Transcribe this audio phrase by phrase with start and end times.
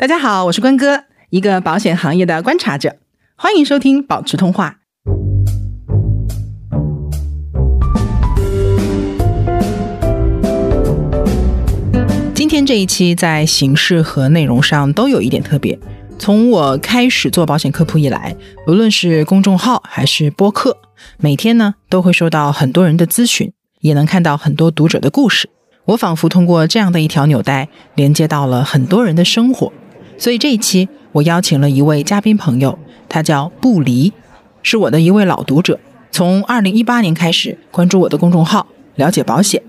[0.00, 2.98] 大家好，我是关哥，一个保险行业的观察者，
[3.34, 4.78] 欢迎收听保持通话。
[12.32, 15.76] 今天这一期在形式和内容上都有一点特别。
[16.16, 18.36] 从我开始做保险科普以来，
[18.68, 20.76] 无论是公众号还是播客，
[21.16, 25.50] 每天呢都会收到很多人的咨询，也能看到很多读者的故事。
[25.86, 29.72] 我仿佛通过这样的一条纽带，连接到了很多人的生活。
[30.18, 32.78] 所以这一期我邀请了一位嘉宾朋友，
[33.08, 34.12] 他叫布离，
[34.62, 35.78] 是我的一位老读者，
[36.10, 39.62] 从二零一八年开始关注我的公众号，了解保险，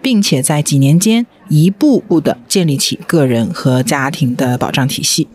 [0.00, 5.26] 并且在几年间一步步的建立起个人和家庭的保障体系。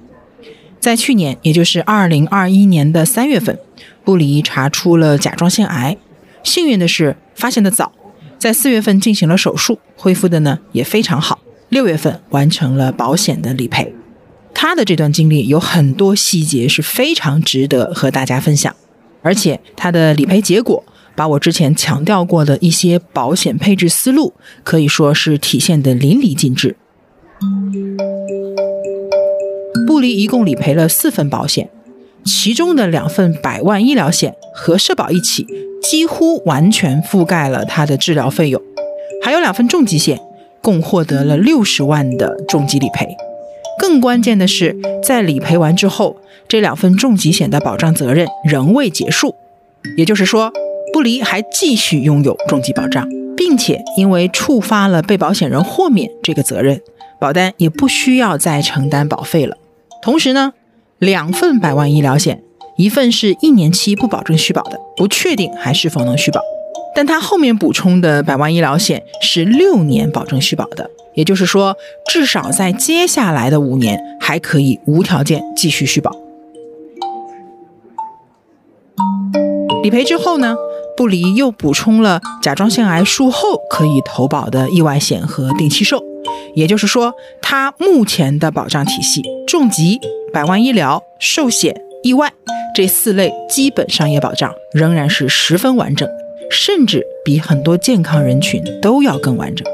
[0.80, 3.60] 在去年，也就是二零二一年的三月份，
[4.04, 5.98] 布离查出了甲状腺癌，
[6.42, 7.92] 幸运的是发现的早，
[8.40, 13.94] 在四月份进行了手术，恢复的呢也非常好，六月份完成了保险的理赔。
[14.54, 18.74] 他的这段经历有很多细节是非常值得和大家分享，
[19.22, 20.84] 而且他的理赔结果
[21.16, 26.78] 把我之前强调过的一些保险配置思路可以说是体现的淋漓尽致。
[29.86, 31.70] 布离一共理赔了四份保险，
[32.24, 35.46] 其中的两份百万医疗险和社保一起，
[35.82, 38.62] 几乎完全覆盖了他的治疗费用，
[39.22, 40.20] 还有两份重疾险，
[40.62, 43.16] 共获得了六十万的重疾理赔。
[43.80, 49.36] 更关键的是，在理赔完之后，这两份重疾险的保障责任仍未结束，
[49.98, 50.52] 也就是说，
[50.94, 56.80] 不离还继续拥有重疾保障，并且因为触发了被保险人豁免这个责任，
[57.20, 59.58] 保单也不需要再承担保费了。
[60.02, 60.54] 同时呢，
[61.00, 62.44] 两份百万医疗险，
[62.78, 66.40] 一份是一年期不保证续保的，不确定还是否能续保。
[66.96, 71.76] 但他后面补充的百万医疗险是六年保证续保的，也就是说，
[72.08, 76.12] 至少在接下来的五年还可以无条件继续续保。
[79.82, 80.56] 理赔之后呢，
[80.96, 86.02] 布离又补充了甲状腺癌术后可以投保的意外险和定期寿，
[86.56, 90.00] 也就是说，他目前的保障体系，重疾、
[90.32, 92.32] 百万医疗、寿险、意外
[92.74, 96.08] 这四类基本商业保障仍然是十分完整。
[96.50, 99.66] 甚至比很多健康人群都要更完整。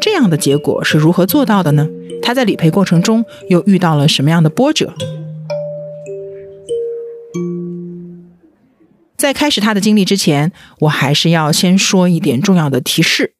[0.00, 1.86] 这样的结果是如何做到的呢？
[2.22, 4.94] 他在理赔过程中又遇到了什么样的波折？
[9.16, 13.34] 在开始他的经历之前，我还是要先说一点重要的提示：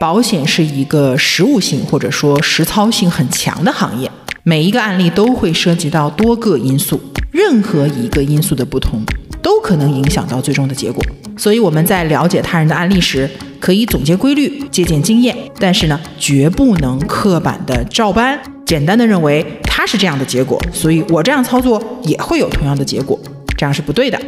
[0.00, 4.10] 保险是一个实务性或者说实操性很强的行业，
[4.42, 7.00] 每一个案例都会涉及到多个因素，
[7.30, 9.04] 任何一个因素的不同。
[9.44, 11.04] 都可能影响到最终的结果，
[11.36, 13.28] 所以我们在了解他人的案例时，
[13.60, 23.20] 可以总结规律、借鉴经验，但是呢，绝不能刻板的照搬，简单的认为他是这样的结果，所以我这样操作也会有同样的结果，
[23.58, 24.18] 这样是不对的。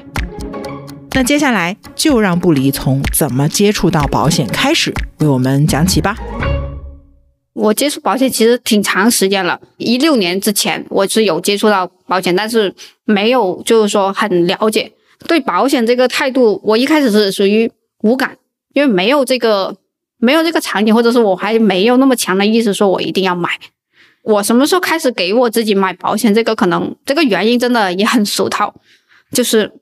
[1.13, 6.15] 那接下来就让布里从怎么接触到保险开始为我们讲起吧。
[7.55, 12.75] 我接触保险其实挺长时间了，一六年之前我是有接触到保险，但是
[13.07, 14.93] 没有就是说很了解。
[15.27, 17.71] 对保险这个态度，我一开始是属于
[18.03, 18.37] 无感，
[18.75, 19.77] 因为没有这个
[20.19, 23.51] 没有这个场景，或者是我还没有那么强的意识，说我一定要买。
[24.23, 26.35] 我什么时候开始给我自己买保险？
[26.35, 28.75] 这个可能这个原因真的也很俗套，
[29.33, 29.73] 就是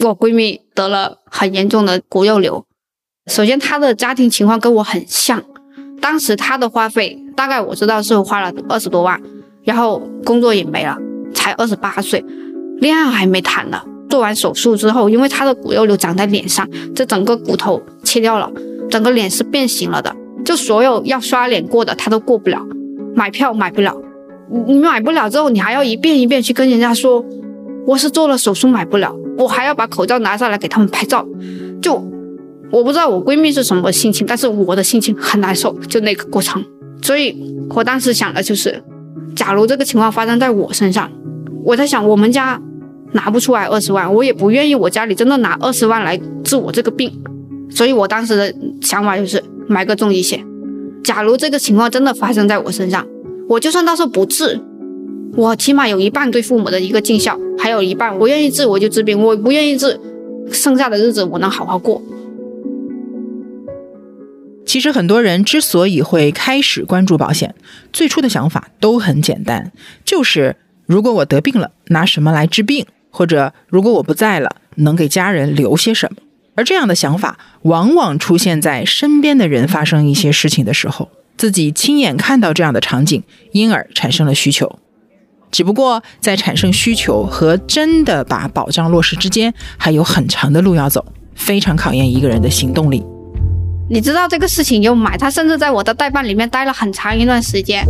[0.00, 2.64] 我闺蜜得了很严重的骨肉瘤。
[3.26, 5.42] 首先，她的家庭情况跟我很像，
[6.00, 9.20] 当时她的花费大概我知道是花了二十多万，
[9.64, 10.96] 然后工作也没了，
[11.34, 12.22] 才二十八岁，
[12.78, 13.82] 恋爱还没谈呢。
[14.16, 18.50] 做完手术之后，因为他的骨肉瘤长在脸上，这整个骨头切掉了，
[18.88, 20.10] 整个脸是变形了的。
[20.42, 22.66] 就所有要刷脸过的，他都过不了，
[23.14, 23.94] 买票买不了。
[24.66, 27.22] 你买不了之后，你还要一遍一遍去跟人家说，
[27.86, 31.22] 我是做了手术买不了，我还要把口罩拿下来给他们拍照。
[31.82, 32.02] 就
[32.72, 35.78] 我不知道我闺蜜是什么心情，但是我的心情很难受。
[35.80, 36.64] 就那个过程，
[37.02, 38.82] 所以我当时想的就是，
[39.34, 41.12] 假如这个情况发生在我身上，
[41.62, 42.58] 我在想我们家。
[43.12, 44.74] 拿不出来二十万，我也不愿意。
[44.74, 47.12] 我家里真的拿二十万来治我这个病，
[47.70, 50.44] 所以我当时的想法就是买个重疾险。
[51.02, 53.06] 假如这个情况真的发生在我身上，
[53.48, 54.60] 我就算到时候不治，
[55.34, 60.00] 我起码有一半对父母的一个尽孝，还有一半我愿意治我就治病，我不愿意治，
[60.50, 62.02] 剩下的日子我能好好过。
[64.66, 67.54] 其实很多人之所以会开始关注保险，
[67.92, 69.70] 最初的想法都很简单，
[70.04, 70.56] 就是
[70.86, 72.84] 如果我得病了，拿什么来治病？
[73.16, 76.18] 或者，如果我不在了，能给家人留些什么？
[76.54, 81.08] 而这样的想法，往往出现在身边的人发生一些事情的时候。
[81.38, 83.22] 自己亲眼看到这样的场景，
[83.52, 84.78] 因而产生了需求。
[85.50, 91.02] 只不过在产生需求和真的把保障落实之间，还有很长的路要走，
[91.34, 93.02] 非常考验一个人的行动力。
[93.88, 97.82] 你知道这个事情有买，他甚至在我的代办里面待了很长一段时间，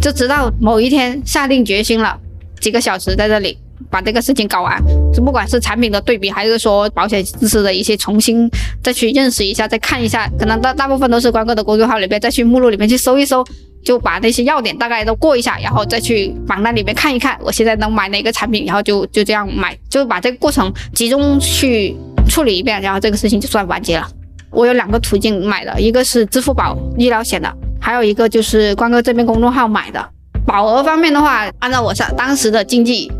[0.00, 2.16] 就直到某一天下定决心了，
[2.60, 3.58] 几个小时在这里
[3.90, 4.82] 把这个事情搞完。
[5.12, 8.50] 就不管是产品的对比，还是说保险知识的一些重新
[8.82, 13.44] 再去认识一下，再看一下，可能大大部分都是关哥的公众号里面再去目录里面去搜一搜，
[13.84, 21.96] 就把那些要点大概都过一下，然后再去榜单里面看一看，我现在能买哪个产品，然后就就这样买，就把这个过程集中去
[22.28, 24.08] 处理一遍，然后这个事情就算完结了。
[24.50, 27.48] 我有两个途径买的，一个是支付宝医疗险的，
[27.80, 30.04] 还有一个就是关哥这边公众号买的。
[30.44, 33.12] 保额方面的话，按照我上当时的经济，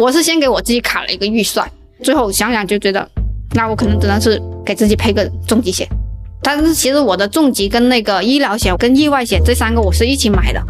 [0.00, 1.70] 我是先给我自己卡了一个预算，
[2.02, 3.08] 最后想想就觉得，
[3.54, 5.88] 那我可能只能是给自己配个重疾险。
[6.42, 10.62] 但是其实我的重疾跟那个医疗险跟意外险这三个我是一起买的。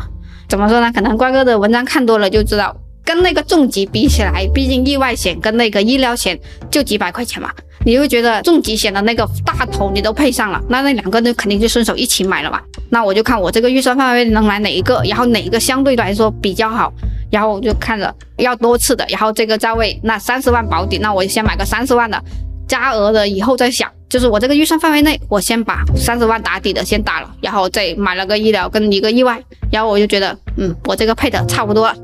[0.48, 0.92] 怎么说呢？
[0.92, 6.38] 可能瓜哥的文章看多了就知道，跟那个重疾比起来，毕竟意外险跟那个医疗险
[6.70, 7.50] 就几百块钱嘛。
[7.84, 12.60] 你会觉得重疾险的那个大头你都配上了，那那两个呢肯定就顺手一起买了嘛。
[12.90, 16.92] 那我就看我这个预算范围能买哪一个，然后哪一个相对来说比较好，
[17.30, 22.22] 然后我就看着要多次的，然后这个价位那三十万保底，那我先买个三十万的，
[22.66, 23.90] 加额的以后再想。
[24.14, 31.96] 就是我这个预算范围内，我先把三十万打底的先打了，然后再买了个医疗跟一个意外，然后我就觉得，嗯，我这个配的差不多了。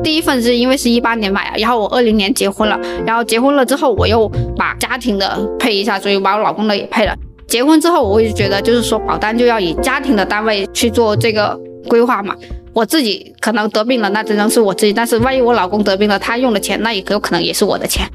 [0.00, 7.12] 第一份是因为是一八年买的，然后我二零年结婚了，然后结婚了之后我又把家庭的配一下，所以把我老公的也配了。
[7.48, 11.58] 结婚之后我就觉得，就是说保单就要以家庭的单位去做这个
[11.88, 12.32] 规划嘛。
[12.72, 18.08] 我自己可能得病了，那只能是我自己，但是万一我老公得病了，他用的钱那也有可能也是我的钱。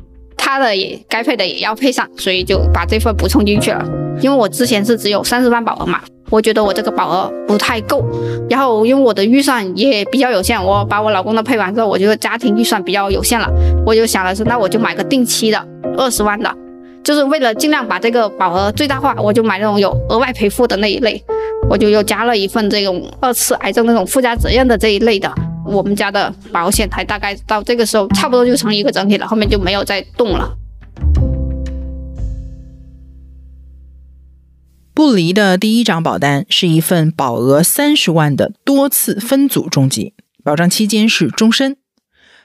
[0.52, 3.82] 他的也该配的也要配上，所以就把这份补充进去了。
[4.20, 8.06] 因为我之前是只有三十万保额嘛，我觉得我这个保额不太够。
[8.50, 13.50] 然后因为我的预算也比较有限，我把我老公的配完之后，我觉得家庭预算比较有限了，
[13.86, 15.66] 我就想的是，那我就买个定期的
[15.98, 16.54] 二十万的，
[17.02, 21.24] 就是为了尽量把这个保额最大化，我就买那种有额外赔付的那一类，
[21.70, 25.34] 我就又加了一份这种二次癌症那种附加责任的这一类的。
[25.72, 30.58] 我们家的保险才大概到这个时候，差不多就成一个整体了，后面就没有再动了。
[34.94, 40.14] 不离的第一张保单是一份保额三十万的多次分组重疾，
[40.44, 41.74] 保障期间是终身；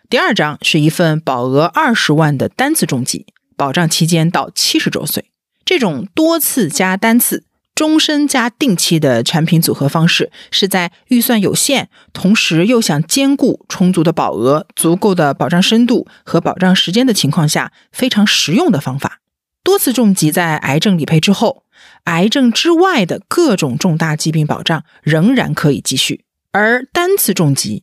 [0.08, 3.26] 第二张是一份保额二十万的单次重疾，
[3.56, 5.31] 保障期间到七十周岁。
[5.64, 7.44] 这种多次加单次。
[7.76, 19.20] 终身加定期的产品组合方式，是在预算有限，同时又想兼顾充足的保额、足够的保障深度和保障时间的情况下，非常实用的方法。
[19.62, 21.64] 多次重疾在癌症理赔之后，
[22.05, 26.25] 癌症之外的各种重大疾病保障仍然可以继续。
[26.52, 27.82] 而单次重疾，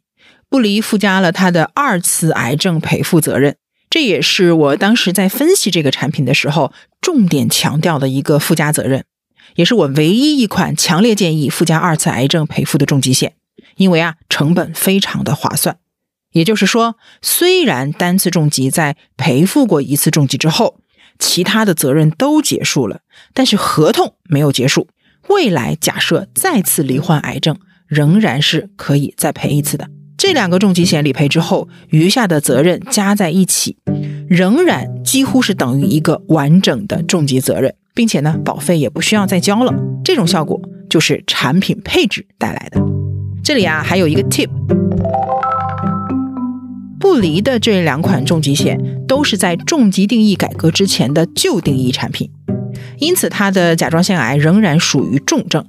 [0.50, 3.57] 不离附加了它的二次癌症赔付责任，
[3.92, 9.06] 这也是我当时在分析这个产品的时候重点强调的一个附加责任。
[9.56, 13.34] 也是我唯一一款强烈建议附加二次癌症赔付的重疾险，
[13.78, 15.78] 因为啊成本非常的划算。
[16.32, 20.80] 也就是说，虽然单次重疾在赔付过一次重疾之后，
[21.20, 23.02] 其他的责任都结束了，
[23.36, 24.88] 但是合同没有结束。
[25.30, 27.58] 未来假设再次罹患癌症，
[27.88, 29.90] 仍然是可以再赔一次的。
[30.18, 33.78] 这两个重疾险理赔之后，余下的责任加在一起，
[34.28, 37.76] 仍然几乎是等于一个完整的重疾责任。
[37.94, 39.73] 并且呢，保费也不需要再交了，
[40.04, 40.59] 这种效果
[40.90, 42.81] 就是产品配置带来的。
[43.44, 44.50] 这里啊，还有一个 tip，
[47.00, 52.31] 不离的这两款重疾险都是在重疾定义改革之前的旧定义产品，
[53.00, 55.66] 因此它的甲状腺癌仍然属于重症。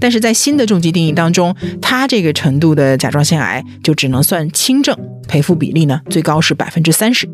[0.00, 4.96] 但是在新的重疾定义当中，它这个程度的甲状腺癌就只能算轻症，
[5.28, 7.28] 赔付比例呢最高是百分之三十。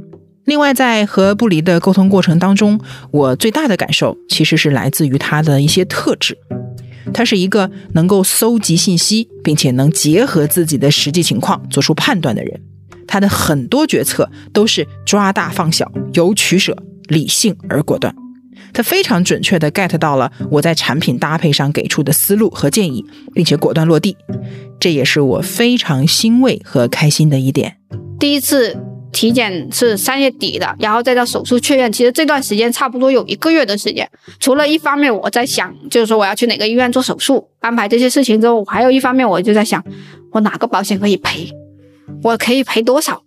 [0.49, 6.39] 另外，在和布离的沟通过程当中，我最大的感受其实是来自于他的一些特质。
[7.13, 12.63] 他是一个能够搜集信息，并且能结合自己的实际情况做出判断的人。
[13.07, 16.75] 他的很多决策都是抓大放小，有取舍，
[17.09, 18.15] 理性而果断。
[18.73, 24.17] 他非常准确地 get 到了我在产品搭配上给出的思路和建议，并且果断落地。
[24.81, 27.77] 这也是我非常欣慰和开心的一点。
[28.19, 28.79] 第一次。
[29.19, 34.09] 体检是三月底的，然后再到手术确认，其实这段时间差不多有一个月的时间。
[34.39, 39.85] 除了一方面我在想，就是说我要去哪个医院做手术，安排这些事情之后，还有一方面我就在想，
[40.31, 41.51] 我哪个保险可以赔，
[42.23, 43.21] 我可以赔多少？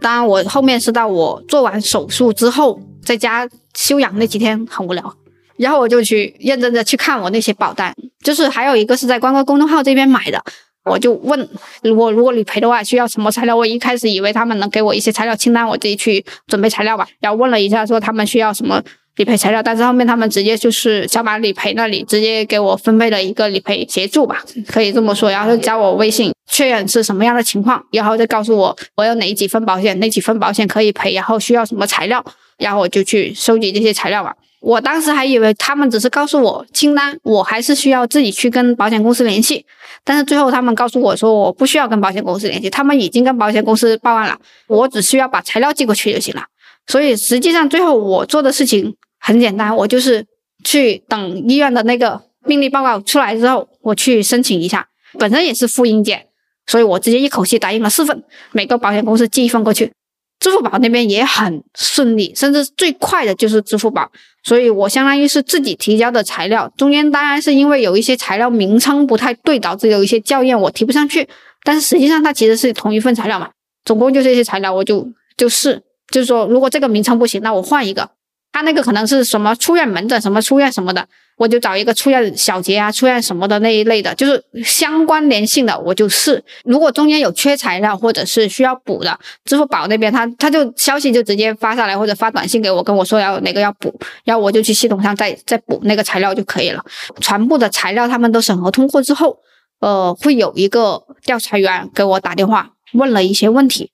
[0.00, 5.12] 当然，我后面是到我做完手术之后，在家休养那几天很无聊，
[5.56, 10.40] 然后我就去认真的去看我那些保单，就是还有一个是在关关公众号这边买的，
[10.84, 11.48] 我就问
[11.96, 18.82] 我如果理赔的话需要什么材料，我一开始以为他们能给我一些材料清单，我自己去准备材料吧，然后问了一下说他们需要什么。
[19.16, 32.24] 理赔材料，但是后面他们直接就是小马理赔那里直接给我分配了一个理赔协助吧，可以这么说，然后加我微信确认是什么样的情况，然后再告诉我我有哪几份保险，哪几份保险可以赔，然后需要什么材料，
[32.56, 34.34] 然后我就去收集这些材料吧。
[34.62, 39.66] 我当时还以为他们只是告诉我清单，我还是需要自己去跟保险公司联系，
[40.04, 44.38] 但是最后他们告诉我说我不需要跟保险公司联系，他们已经跟保险公司报案了，
[44.68, 46.44] 我只需要把材料寄过去就行了。
[46.86, 48.96] 所以实际上最后我做的事情。
[49.24, 50.26] 很简单，我就是
[50.64, 54.88] 去等医院的那个病历报告出来之后，我去申请一下。
[55.16, 56.26] 本身也是复印件，
[56.66, 59.92] 所以我直接一口气答应了四份，每个保险公司寄一份过去。
[60.40, 64.10] 支付宝那边也很顺利，甚至最快的就是支付宝。
[64.42, 71.28] 所以我相当于是自己提交的材料，中间当然是因为有一些材料名称不太对，导致有一些校验我提不上去。
[71.64, 73.50] 但是实际上它其实是同一份材料嘛，
[73.84, 75.06] 总共就这些材料，我就
[75.36, 75.80] 就试，
[76.10, 78.10] 就是说如果这个名称不行，那我换一个。
[78.54, 81.08] 他那个可能是什么出院门诊，什么出院什么的，
[81.42, 86.40] 我就找一个出院小结啊，出院什么的那一类的，就是相关联性的，我就试。
[86.62, 96.84] 如果中间有缺材料或者是需要补的，支付宝那边他他就消息就直接发下来，或者发短信给我，跟我说要哪个要补，然后我就去系统上再再补那个材料就可以了。
[97.20, 99.36] 全部的材料他们都审核通过之后，
[99.80, 103.90] 呃，会有一个调查员给我打电话问了一些问题，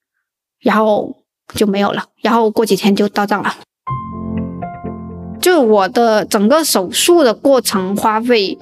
[0.61, 1.25] 然后
[1.55, 3.55] 就没有了，然后过几天就到账了。
[5.40, 8.59] 就我的整个手术的过程花费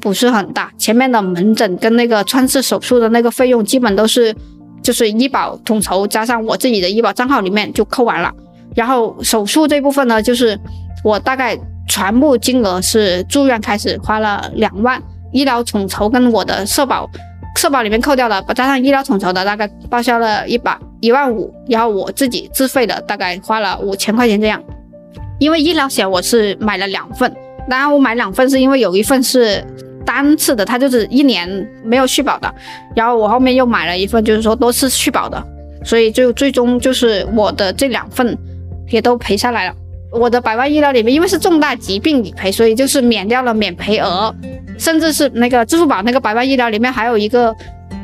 [0.00, 4.34] 不是很大，前面的门诊跟那个穿刺手术的那个费用基本都是
[4.82, 8.32] 就是医保统筹加上我自己的医保账号里面就扣完了。
[8.76, 10.58] 然后手术这部分呢，就是
[11.02, 11.58] 我大概
[11.88, 17.08] 全部金额是住院开始花了两万，医疗统筹跟我的社保
[17.56, 24.62] 社保里面扣掉了，加上医疗统筹的大概报销了一百一万五，然后我自己自费的大概花了五千块钱这样。
[25.38, 27.32] 因为医疗险我是买了两份，
[27.68, 29.64] 当然我买两份是因为有一份是
[30.04, 31.48] 单次的，它就是一年
[31.84, 32.52] 没有续保的，
[32.96, 35.42] 然后我后面又买了一份，就是说多次续保的，
[35.84, 38.36] 所以就最终就是我的这两份
[38.88, 39.74] 也都赔下来了。
[40.10, 44.34] 我的百万医疗里面，因为是重大疾病理赔，所以就是免掉了免赔额，
[44.78, 47.54] 甚至是那个支付宝那个百万医疗里面还有一个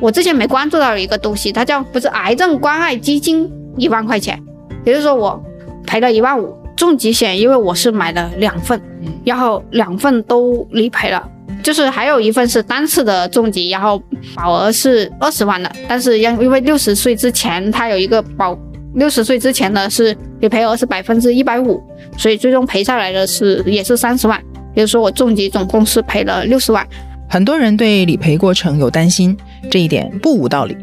[0.00, 4.38] 我之前没关注到的一个东西，它叫不是癌症关爱基金一万块钱，
[4.84, 5.42] 也就是说我
[5.86, 6.54] 赔了一万五。
[6.76, 8.80] 重疾险，因为我是买了两份，
[9.24, 11.28] 然后两份都理赔了，
[11.62, 14.02] 就是还有一份是单次的重疾，然后
[14.34, 18.58] 保额是二十万的，但是因因为六十岁之前它有一个保，
[18.94, 21.82] 六十岁之前的是理赔额是百分之一百五，
[22.16, 24.40] 所以最终赔下来的是也是三十万，
[24.74, 26.86] 也就是说我重疾总共是赔了六十万。
[27.28, 29.36] 很多人对理赔过程有担心，
[29.70, 30.76] 这一点不无道理。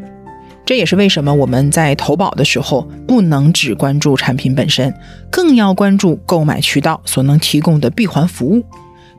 [0.64, 4.94] 这也是为什么我们在投保的时候不能只关注产品本身，
[5.30, 8.64] 更要关注购买渠道所能提供的闭环服务。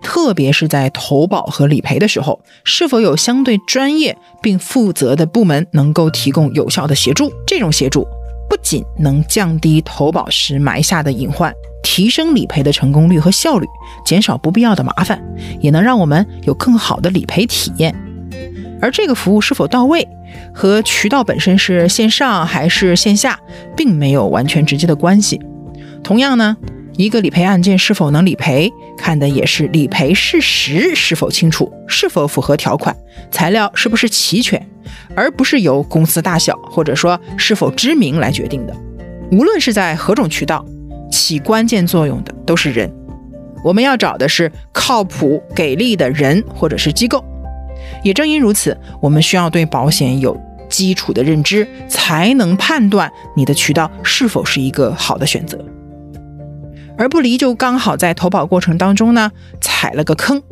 [0.02, 7.32] 特别是在投保和理赔的时候，是否有相对专业并负责的部门能够提供有效的协助？
[7.48, 8.06] 这种协助
[8.50, 13.68] 不仅能降低投保时埋下的隐患，提升理赔的成功率和效率，
[14.06, 15.22] 减少不必要的麻烦，
[15.62, 17.96] 也能让我们有更好的理赔体验。
[18.82, 20.06] 而这个服务是否到位？
[20.54, 23.40] 和渠道本身是线上还是线下，
[23.76, 25.40] 并没有完全直接的关系。
[26.04, 26.58] 同样呢，
[26.98, 32.96] 一个理赔案件是否能理赔，看的也是理赔事实是否清楚，是否符合条款，
[33.32, 34.64] 材料是不是齐全，
[35.16, 38.76] 而不是由公司大小或者说是否知名来决定的。
[39.32, 40.64] 无论是在何种渠道，
[41.12, 42.92] 起关键作用的都是人。
[43.64, 47.24] 我们要找的是靠谱给力的人或者是机构。
[48.04, 55.58] 也正因如此，我们需要对保险有基础的认知，才能判断你的渠道是否是一个好的选择。
[56.96, 60.44] 而不离就刚好在投保过程当中呢踩了个坑，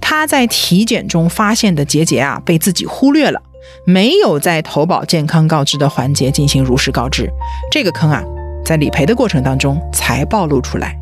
[0.00, 3.42] 他在体检中发现的结节啊被自己忽略了，
[3.84, 7.28] 没有在投保健康告知的环节进行如实告知，
[7.70, 8.22] 这个坑啊
[8.64, 10.98] 在理赔的过程当中才暴露出来。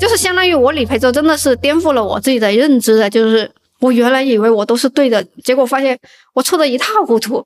[0.00, 3.08] 就是相当于我理赔之后，真的是颠覆了我自己的认知的。
[3.08, 5.98] 就是我原来以为我都是对的，结果发现
[6.34, 7.44] 我错的一塌糊涂。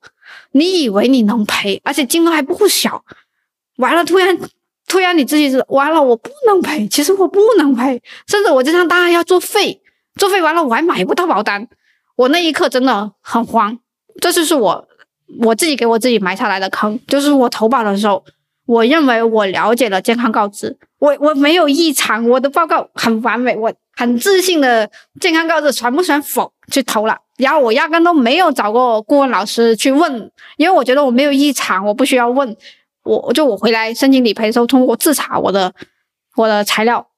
[0.52, 3.02] 你以为你能赔，而且金额还不小，
[3.76, 4.36] 完了突然
[4.88, 6.86] 突然你自己是完了，我不能赔。
[6.88, 9.80] 其实我不能赔，甚至我这张单还要作废，
[10.16, 11.68] 作废完了我还买不到保单。
[12.16, 13.78] 我那一刻真的很慌，
[14.20, 14.88] 这就是我
[15.40, 16.98] 我自己给我自己埋下来的坑。
[17.06, 18.24] 就是我投保的时候。
[18.68, 27.16] 我认为我了解了健康告知，我我没有异常，我的报告很完美，我很自信的健康告知全部选否去投了。
[27.38, 32.54] 然后我压根都没有找过顾问老师去问，因为我觉得我没有异常，我不需要问。
[33.04, 35.72] 我就我回来申请理赔的时候，通过自查我的
[36.36, 37.08] 我的材料，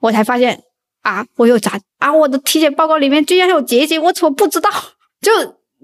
[0.00, 0.62] 我才发现
[1.00, 4.68] 啊，我有杂啊，我的体检报告里面居然有结节，我怎么不知道？
[5.22, 5.32] 就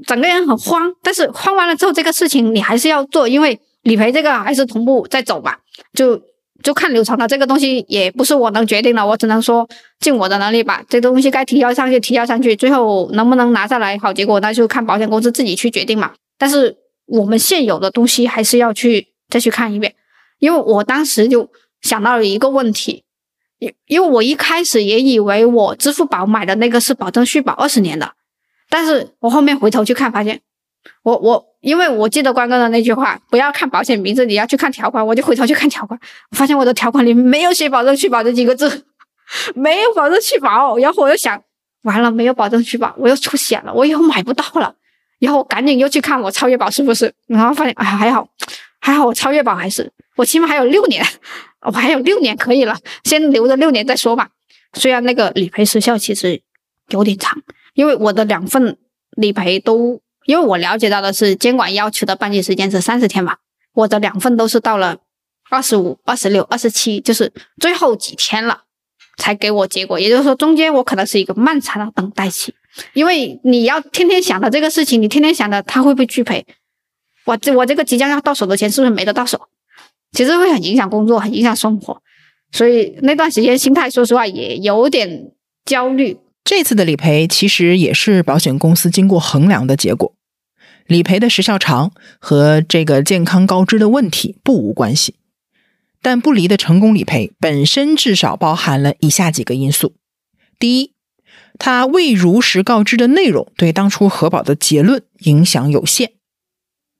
[0.07, 0.93] 整个人很慌。
[1.03, 5.57] 但是慌完了之后，这个事情你还是要做，因为理赔这个还是同步在走嘛，
[5.95, 6.21] 就
[6.63, 7.27] 就看流程了。
[7.27, 9.69] 这个东西也不是我能决定的，我只能说
[10.01, 16.13] 尽我的能力把这东西该提交上去提交上去，最后能不能拿下来好结果，那就看保险公司自己去决定嘛。
[16.39, 19.09] 但是我们现有的东西还是要去。
[19.31, 19.95] 再去看一遍，
[20.41, 21.49] 因为我当时就
[21.83, 23.05] 想到了一个问题，
[23.61, 28.15] 因因为我一开始也以为我支付宝买的那个是保证续保二十年的，
[28.69, 30.41] 但是我后面回头去看，发现
[31.05, 35.99] 我我因为我记得关哥的那句话，不要看保险名字，你要去看条款，我就回头去看条款，
[36.31, 38.87] 我发现我的条款里没有写保证续保这几个字，
[39.55, 41.43] 没有保证续保，然后我又想，
[41.83, 44.75] 完了没有保证续保，我又出险了，我以后买不到了，
[45.19, 48.29] 然后我赶紧又去看我超越保是不是，然后发现哎还好。
[48.83, 51.05] 还好我超越保还是我起码还有六年，
[51.61, 52.75] 我还有六年可以了，
[53.05, 54.31] 先留着六年再说吧。
[54.73, 56.41] 虽然那个理赔时效其实
[56.89, 57.43] 有点长，
[57.75, 58.79] 因为我的两份
[59.11, 63.37] 理赔都，因为我了解到的是监管要求的办结时间是三十天嘛，
[63.75, 64.99] 我的两份都是到了
[65.51, 68.63] 二十五、二十六、二十七，就是最后几天了
[69.17, 69.99] 才给我结果。
[69.99, 72.55] 也就是说，中间我可能是一个漫长的等待期，
[72.93, 76.47] 因为你要天天想着这个事情，你天天想着他会不会拒赔。
[77.25, 79.49] 我这我这个即将要到手的钱是不是没得到手？
[80.13, 82.01] 其实会很影响工作，很影响生活，
[82.53, 85.31] 所以那段时间心态说实话也有点
[85.65, 86.19] 焦虑。
[86.45, 90.15] 这次的理赔其实也是保险公司经过衡量的结果，
[90.87, 95.15] 理赔的时效长和这个健康告知的问题不无关系，
[96.03, 99.95] 但不离的成功理赔本身至少包含了以下几个因素：
[100.59, 100.95] 第一，
[101.59, 106.13] 它未如实告知的内容对当初核保的结论影响有限。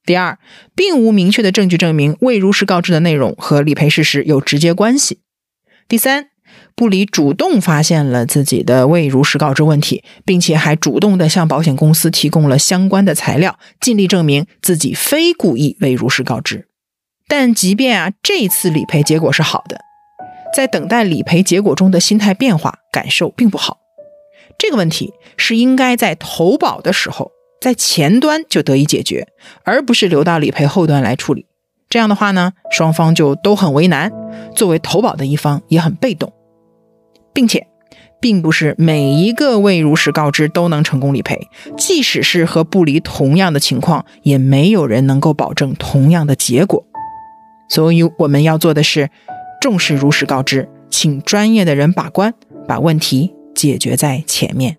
[0.05, 0.39] 第二，
[0.75, 5.21] 并无明确的证据证明未如实告知的内容和理赔事实有直接关系。
[5.89, 6.30] 第三，
[6.75, 16.69] 布里主动发现了自己的未如实告知问题，并且还主动的向保险公司提供了相关的材料，尽力证明自己非故意未如实告知。
[17.29, 19.81] 但即便啊这次理赔结果是好的，
[20.55, 23.79] 在等待理赔结果中的心态变化感受并不好。
[24.59, 27.33] 这个问题是应该在投保的时候。
[27.61, 29.29] 在前端就得以解决，
[29.65, 31.45] 而不是留到理赔后端来处理。
[31.91, 34.11] 这样的话呢，双方就都很为难，
[34.57, 36.33] 作为投保的一方也很被动，
[37.33, 37.67] 并且，
[38.21, 41.49] 并不是每一个未如实告知都能成功理赔。
[41.77, 46.85] 即使是和不离同样的情况，也没有人能够保证同样的结果。
[47.69, 49.11] 所以我们要做的是
[49.61, 52.35] 重视如实告知，请专业的人把关，
[52.67, 54.77] 把问题解决在前面。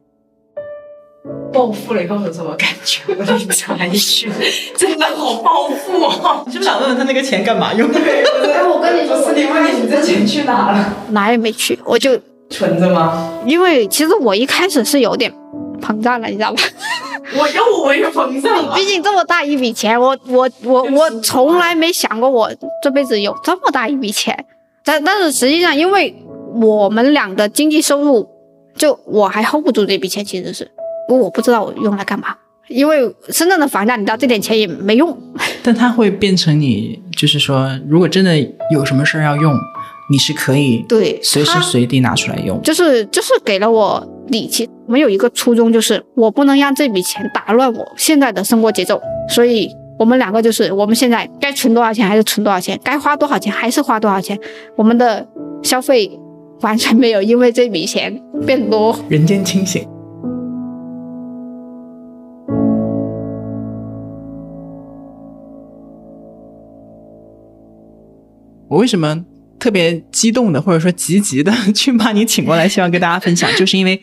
[1.53, 3.01] 暴富了以后有什么感觉？
[3.13, 4.29] 我跟你讲一句，
[4.75, 6.43] 真的好暴富啊！
[6.47, 7.87] 你是不是想问问他那个钱干嘛用？
[7.93, 10.93] 哎，我跟你说，你问你，你这钱去哪了？
[11.09, 12.19] 哪也没去，我就
[12.51, 13.41] 存着吗？
[13.45, 15.33] 因为其实我一开始是有点
[15.81, 16.61] 膨胀了，你知道吧？
[17.33, 18.75] 我又我又膨胀了。
[18.75, 22.51] 毕竟这么大一笔钱，我我我我从来没想过我
[22.83, 24.45] 这辈子有这么大一笔钱。
[24.83, 26.13] 但但是实际上，因为
[26.61, 28.27] 我们俩的经济收入，
[28.75, 30.69] 就我还 hold 不住这笔钱，其实是。
[31.07, 32.35] 我不知道我用来干嘛，
[32.67, 35.15] 因为深圳的房价，你知道这点钱也没用。
[35.61, 38.37] 但它会变成你，就是说，如果真的
[38.71, 39.53] 有什么事儿要用，
[40.11, 42.61] 你是可以对随时随地拿出来用。
[42.61, 44.69] 就是就是给了我底气。
[44.85, 49.01] 我们有一个初衷，就是我不能让这笔钱打乱我现在的生活节奏。
[49.29, 54.37] 所以我们两个就是，我们现在该存多少钱还是存多少钱，该花多少钱还是花多少钱。
[54.75, 55.25] 我们的
[55.63, 56.19] 消费
[56.59, 58.93] 完全没有因为这笔钱变多。
[59.07, 59.87] 人间清醒。
[68.67, 69.25] 我为什么
[69.61, 74.01] 特别激动的，或者说积极的去把你请过来，希望跟大家分享，就是因为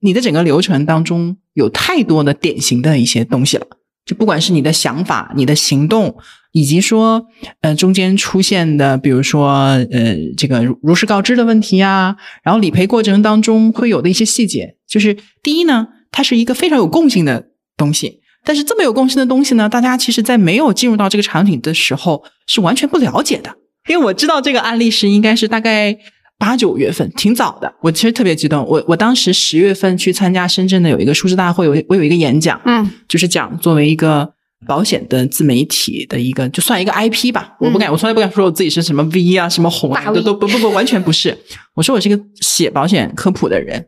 [0.00, 3.66] 你的整个流程当中有太多的典型的一些东西了。
[4.06, 6.16] 就不管是你的想法、你的行动，
[6.52, 7.26] 以及说
[7.60, 9.50] 呃中间出现的，比如说
[9.90, 23.56] 呃这个如实告知的问题啊，然后理赔过程当中会有的一些细节，就是第一呢，它是一个非常有共性的东西，但是这么有共性的东西呢，大家其实在没有进入到这个场景的时候是完全不了解的。
[23.88, 25.96] 因为我知道这个案例是应该是大概
[26.38, 27.72] 八九月份，挺早的。
[27.80, 34.28] 我其实特别激动，我我当时十月份去参加深圳的有一个数字大会，我我有一个演讲，嗯，就是讲作为一个
[34.66, 37.54] 保险的自媒体的一个，就算一个 IP 吧。
[37.60, 41.36] 我不敢，我从来不敢说我自己是什么 V 啊，什么红啊，大都都不不不，完全不是。
[41.74, 43.86] 我说我是一个写保险科普的人，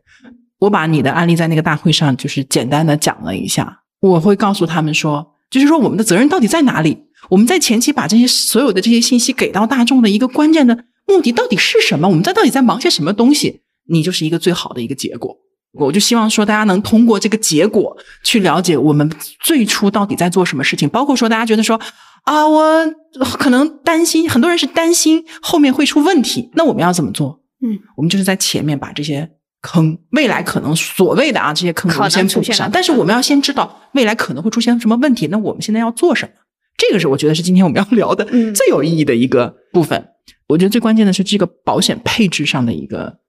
[0.59, 7.05] 我把你的案例在那个大会上就是简单的讲了一下，我会告诉他们说，就是说我们的责任到底在哪里？
[7.29, 12.07] 我们在前期把这些所有的这些信息给到大众的一个关键的目的到底是什么？
[12.07, 13.61] 我们在到底在忙些什么东西？
[13.87, 15.37] 你就是一个最好的一个结果。
[15.73, 19.11] 我就希望说，大家能通过这个结果去了解我们
[19.43, 21.79] 最初到底在做什么事情，包括说大家觉得说
[22.23, 22.93] 啊，我
[23.37, 27.41] 可能担心，很多人是担心后面会出问题，那我们要怎么做？
[27.61, 29.29] 嗯，我们就是在前面把这些
[29.61, 36.31] 坑，未来可能所谓的啊这些坑，我可能们先补上，出现的但是我们要先知道未来可能会出现什么问题，那我们现在要做什么？
[36.77, 40.07] 这个是我觉得是今天我们要聊的嗯最有意义的一个部分。
[40.47, 43.19] 我觉得最关键的是这个保险配置上的一个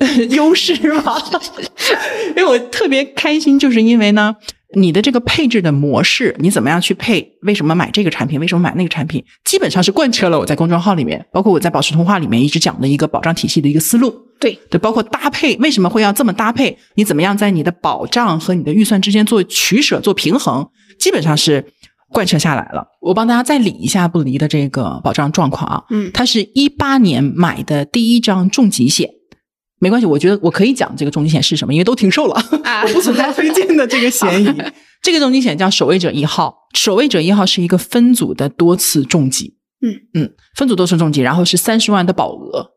[0.30, 1.16] 优势吗，
[2.36, 4.34] 因为我特别开心，就是因为呢，
[4.74, 7.36] 你的这个配置的模式，你怎么样去配？
[7.42, 8.40] 为什么买这个产品？
[8.40, 9.22] 为什么买那个产品？
[9.44, 14.14] 基本上是贯彻了我在公众号里面，包括我在保持通话里面一直讲的一个保障体系的一个思路。
[14.40, 16.78] 对，对，包括搭配，为什么会要这么搭配？
[16.94, 20.66] 你怎么样在你的保障和你的预算之间做取舍、做平衡？
[20.98, 21.62] 基本上是
[22.08, 22.86] 贯彻下来了。
[23.02, 25.84] 我帮大家再理一下不离的这个保障状况啊。
[25.90, 29.10] 嗯他是一八年买的第一张重疾险，
[29.80, 34.62] 没关系，我觉得我可以讲这个重疾险是什么，因为都停售了，啊 我不存在推荐的这个嫌疑。
[35.02, 42.72] 这个重疾险叫守卫者一号，守卫者一号是一个分组的多次重疾，嗯嗯，分组多次重疾，然后是三十万的保额，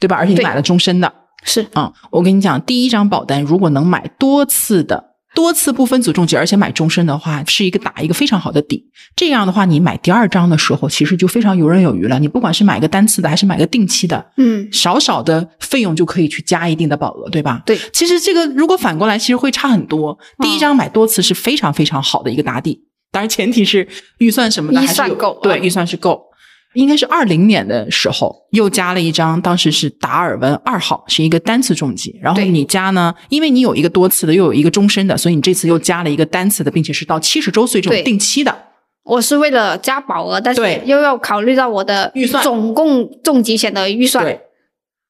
[0.00, 0.16] 对吧？
[0.16, 1.12] 而且你买了终身的，
[1.44, 5.09] 是啊、我跟你讲，第一张保单如果能买多次的。
[5.34, 8.84] 多次不分组重疾，而且买终身的话，是一个打一个非常好的底。
[9.14, 12.18] 这样的话，你买第二张的时候，其实就非常游刃有余了。
[12.18, 17.62] 你不管是买个单次的，还是买个定期的，嗯少少的费用就可以去加一定的保额，对吧？
[17.64, 20.18] 对其实这个如果反过来，其实会差很多。
[20.42, 23.86] 第一张买多次是非常非常好的一个打底，当然前提是
[24.18, 26.29] 预算什么的还是有算够对，嗯预算是够。
[26.74, 32.18] 应该是二零年的时候又加了一张，当时是达尔文二号，是一个单次重疾。
[32.22, 38.56] 然后你加呢，因为你有一个多次的，又有一个终身的，所以你这次又加了一个单次的，并且是到七十周岁这种定期的。
[39.02, 40.82] 我是为了加保额，但是对。
[40.84, 44.40] 又要考虑到我的预算总共重疾险的预算，对，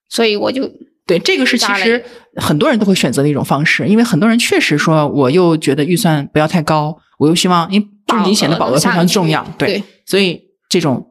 [0.09, 0.71] 所以我就
[1.07, 2.03] 对，这个是其实
[2.37, 11.10] 很多人都会选择的一种方式，因为很多人确实说，我又觉得预算不要太高，我又希望，因为重疾险的保额非常重要，对，对所以这种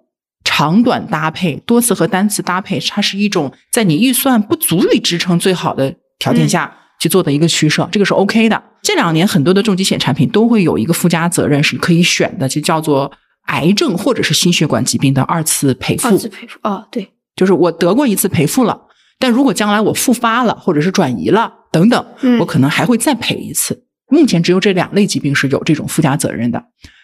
[0.51, 6.75] 长短搭配、多次和单次搭配，它是一种在你预算不足以支撑最好的条件下。
[7.01, 8.61] 去做的一个取舍，这个是 OK 的。
[8.83, 13.09] 这两年很多的重疾险产品都会有一个附加责任是可以选的，就叫做
[13.45, 16.09] 癌症或者是心血管疾病的二次赔付。
[16.09, 18.81] 二次赔付哦，对，就是我得过一次赔付了，
[19.17, 23.85] 但如果将来我复发了，或者是转移了等等，嗯我可能还会再赔一次。
[24.11, 26.61] 目前只有这两类疾病是有这种附加责任的。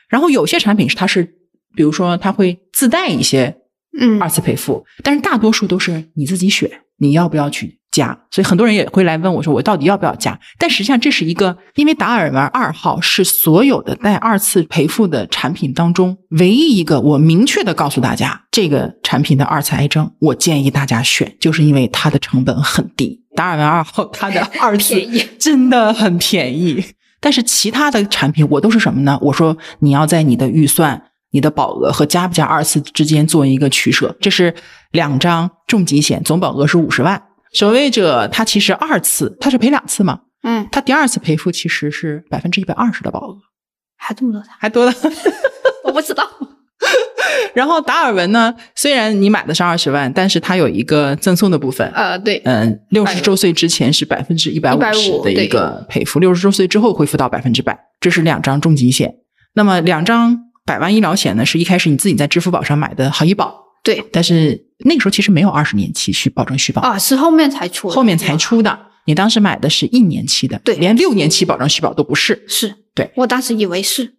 [0.10, 1.36] 然后有些产品是它是，
[1.76, 3.56] 比如说它会自带一些
[4.00, 8.18] 嗯二次赔付，但是大多数都是你自己选，你要不要去加。
[8.32, 10.38] 所以很多人也会来问我说，我到底要不要加？
[10.58, 23.22] 但实际上这是一个，因为达尔文二号是所有的带二次赔付的产品当中唯一一个我明确的告诉大家，这个产品的二次癌症，我建议大家选，就是因为它的成本很低。
[23.36, 24.96] 达尔文二号它的 二次
[25.38, 26.84] 真的很便宜，
[27.20, 29.20] 但是其他的产品我都是什么呢？
[29.22, 31.02] 我说你要在你的预算、
[31.36, 34.16] 你的保额和加不加二次之间做一个取舍。
[34.22, 34.56] 这是
[34.92, 37.22] 两张重疾险，总保额是五十万。
[37.52, 43.36] 守卫者它其实二次，它是赔两次嘛，嗯，它第二次赔付其实是百分之一百二十的保额，
[43.98, 44.94] 还这么多，还多了。
[45.84, 46.24] 我不知道，
[47.54, 57.78] 然后达尔文呢，虽然你买的是二十万，但是它有一个赠送的部分，呃，对，嗯，六十周岁之前是百分之一百五十150的一个赔付，六十周岁之后恢复到百分之百。
[58.00, 59.16] 这是两张重疾险。
[59.58, 68.78] 那么两张百万医疗险呢，是一开始你自己在支付宝上买的好医保，对，但是那个时候其实没有二十年期续保证续保，啊，是后面才出的，后面才出的。
[69.06, 72.44] 你当时买的是一年期的，对连六年期保证续保都不是。
[72.48, 74.16] 是，对我当时以为是，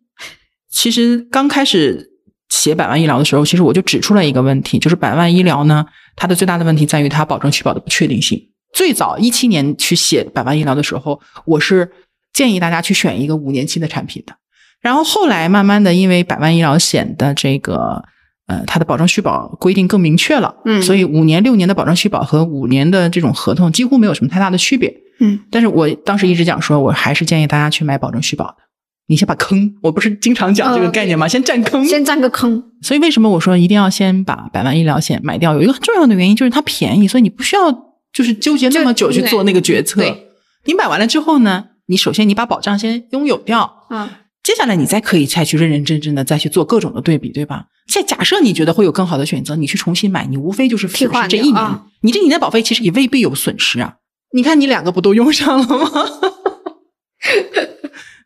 [0.70, 2.12] 其实刚开始
[2.48, 8.40] 写百万医疗的时候，其实我就指出了一个问题，就是百万医疗呢，它的最大的问题在于它保证续保的不确定性。
[8.72, 11.90] 最早一七年去写百万医疗的时候，我是
[12.32, 14.36] 建议大家去选一个五年期的产品的。
[14.80, 18.04] 然后后来慢慢的，因为百万医疗险的这个
[18.46, 24.92] 呃，它的保障续保规定更明确了，嗯所以五年、六年的保障续保和五年的这种合同几乎没有什么太大的区别。
[25.18, 28.56] 嗯，但是我当时一直讲说，我还是建议大家去买保证续保的。
[29.08, 31.26] 你先把坑，我不是经常讲这个哦概念吗？
[31.28, 31.84] 先占坑。
[31.84, 35.54] 先占个坑，所以为什么我说一定要先把百万医疗险买掉？
[35.54, 37.72] 有一个很重要的原因就是它便宜，所以你不需要
[38.12, 40.02] 就是纠结那么久去做那个决策。
[40.64, 44.08] 你买完了之后呢，你首先你把保障先拥有掉，嗯，
[44.46, 47.66] 接下来你再可以再去认认真真的再去做各种的对比，对吧？
[47.88, 53.96] 现在假设你觉得会有更好的选择，你去重新买，你无非就是损失这一年，你这一年的保费其实也未必有损失啊。
[54.32, 55.90] 你看你两个不都用上了吗？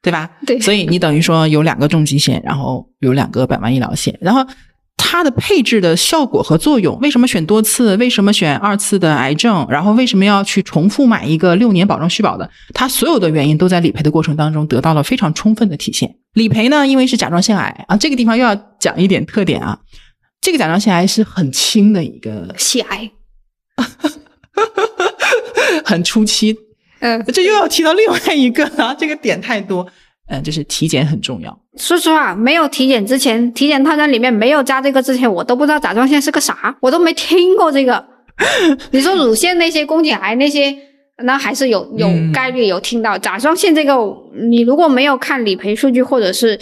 [0.02, 0.30] 对吧？
[0.46, 4.46] 对所以你等于说有两个重疾险，然后有两个百万医疗险，然后
[5.02, 7.96] 它的配置的效果和作用，为什么选多次？
[7.96, 9.66] 为什么选二次的癌症？
[9.68, 12.48] 然后为什么要去重复买一个六年保证续保的？
[12.74, 16.14] 它所有的原因都在理赔的过程当中得到了非常充分的体现。
[16.34, 19.78] 理赔呢，因为是甲状腺癌啊，这个地方又要讲一点特点啊，
[20.40, 23.10] 这个甲状腺癌是很轻的一个，腺癌，
[25.84, 26.56] 很初期
[27.00, 29.86] 嗯、这又要提到另外一个啊，这个点太多，
[30.30, 31.56] 嗯，就是体检很重要。
[31.76, 38.04] 说实话，没有体检之前，体检套餐里面没有加这个之前，我都不知道甲状腺是个啥，我都没听过这个。
[38.92, 40.74] 你说乳腺那些、宫颈癌那些，
[41.24, 43.18] 那还是有有嗯概率有听到。
[43.18, 43.94] 甲状腺这个，
[44.48, 46.58] 你如果没有看理赔数据，或者是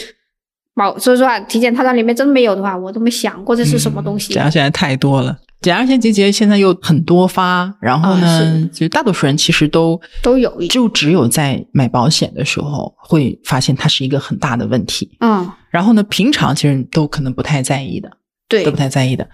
[0.79, 4.33] 保，说实话，体检套餐里面真没有的话，我都没想过这是什么东西。
[4.33, 18.11] 甲状腺癌太多了，甲状腺结节现在又很多发，然后呢，就是大多数人其实都都有就只有在买保险的时候会发现它是一个很大的问题，嗯，然后呢，平常其实都可能不太在意的，
[18.49, 19.29] 对都不，太在意的。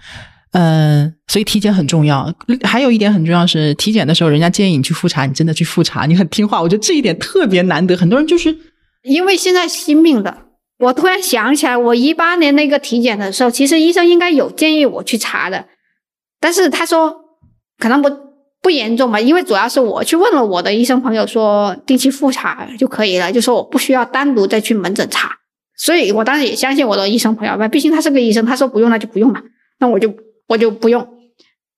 [0.57, 2.33] 嗯，所以体检很重要。
[2.63, 6.61] 还有一点很重要是，体检的时候，人家建议你去复查，你真的去复查，你很听话。
[6.61, 7.93] 我觉得这一点特别难得。
[7.97, 8.57] 很多人就是
[9.03, 10.44] 因为现在惜命的，
[10.77, 15.65] 我突然想起来，我一八年那个体检的时候，其实医生应该有建议我去查的，
[16.39, 17.15] 但是他说
[17.77, 18.09] 可能不
[18.61, 25.31] 不严重吧，因为主要是我去问了我的医生朋友，说定期复查就可以了，就说我不需要单独再去门诊查，
[25.77, 29.41] 所以我当时也相信我的医生朋友吧，毕竟他是个医生，他说不用那就不用嘛，
[29.79, 30.13] 那我就
[30.47, 31.07] 我就不用。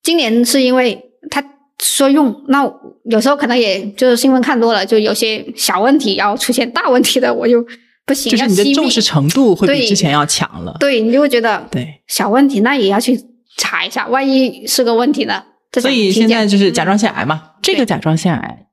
[0.02, 1.44] 今年是因为他
[1.80, 2.64] 说用，那
[3.06, 7.64] 有时候可能也就是新闻看多了，就有些小问题要出现大问题的，我就
[8.08, 10.76] 不行，就是你的重视程度会比之前要强了。
[10.80, 13.20] 对你就会觉得对，小问题那也要去
[13.58, 15.44] 查一下，万一是个问题呢？
[15.80, 18.66] 所以现在就是甲状腺癌嘛，这个甲状腺癌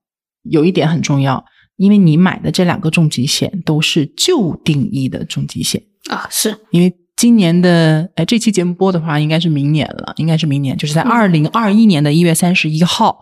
[0.44, 1.44] 有一点很重要，
[1.76, 13.18] 因为你买的这两个重疾险都是旧定义的重疾险，啊是因为今年的哎这期节目播的话应该是明年了，应该是明年，就是在嗯二零二一年的一月三十一号，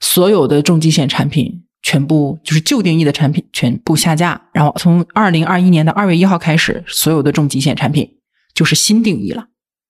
[0.00, 8.06] 所有的重疾险产品全部就是旧定义的产品全部下架，然后从二零二一年的二月一号开始，所有的重疾险产品
[8.54, 9.46] 就是新定义了。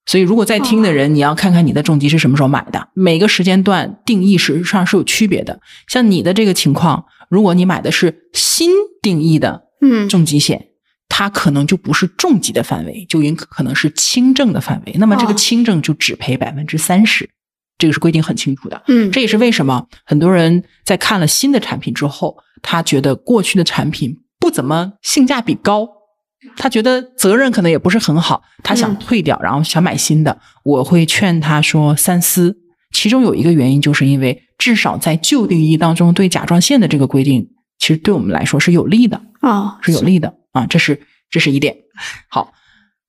[0.06, 5.58] 所以，如果在听的人，你要看看你的重疾是什么时候买的，每个时间段定义实际上是有区别的。
[5.88, 8.70] 像你的这个情况，如果你买的是新
[9.02, 10.68] 定义的嗯重疾险，
[11.08, 14.92] 它可能就不是重疾的范围，就有可能是轻症的范围。
[14.98, 17.28] 那么这个哦轻症就只赔百分之三十，
[17.78, 18.82] 这个是规定很清楚的。
[18.88, 25.88] 嗯这也是为什么很多人在看了新的产品之后，他觉得过去的产品不怎么性价比高，
[26.56, 30.38] 他觉得责任可能也不是很好，他想嗯退掉，然后想买新的。
[30.64, 32.58] 我会劝他说三思。
[32.90, 39.20] 其中有一个原因，就是因为至少在旧定义当中对甲状腺的这个规定，其实对我们来说是有利的。
[39.40, 41.76] 哦是有利的啊，这是这是一点。
[42.28, 42.52] 好，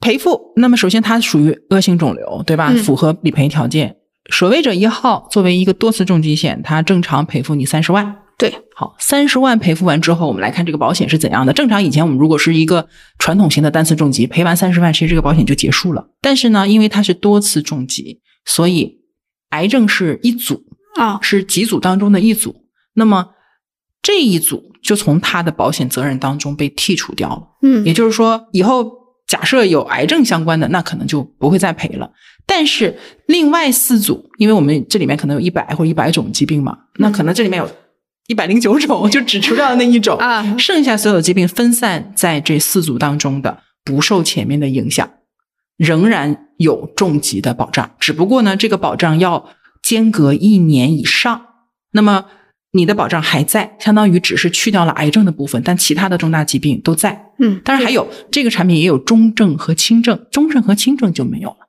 [0.02, 2.72] 赔付，那么首先它属于恶性肿瘤，对吧？
[2.72, 3.96] 嗯符合理赔条件。
[4.30, 8.16] 守卫者一号作为一个多次重疾险，它正常赔付你三十万。
[8.38, 11.52] 对，好，三十万赔付完之后，我们来看这个保险是怎样的。
[11.52, 12.88] 正常以前我们如果是一个
[13.18, 16.08] 传统型的单次重疾，赔完三十万，其实这个保险就结束了。
[16.22, 19.02] 但是呢，因为它是多次重疾，所以
[19.50, 20.64] 癌症是一组，
[20.98, 22.56] 哦是几组当中的一组。
[22.94, 23.28] 那么
[24.02, 27.44] 这一组就从他的保险责任当中被剔除掉了。
[27.62, 28.90] 嗯也就是说，以后
[29.30, 32.12] 假设有癌症相关的，那可能就不会再赔了。
[32.48, 37.70] 但是另外四组，因为我们这里面可能有一百或者一百种疾病嘛，那可能这里面有
[38.28, 45.08] 一百零九种， 就只除掉了那一种，啊剩下所有的疾病分散在这四组当中的，不受前面的影响，
[45.78, 47.92] 仍然有重疾的保障。
[48.00, 49.50] 只不过呢，这个保障要
[49.84, 51.46] 间隔一年以上。
[51.92, 52.26] 那么
[52.72, 57.32] 你的保障还在，相当于只是去掉了癌症的部分，但其他的重大疾病都在。
[57.40, 61.68] 嗯，当然还有这个产品也有中症和轻症，中症和轻症就没有了，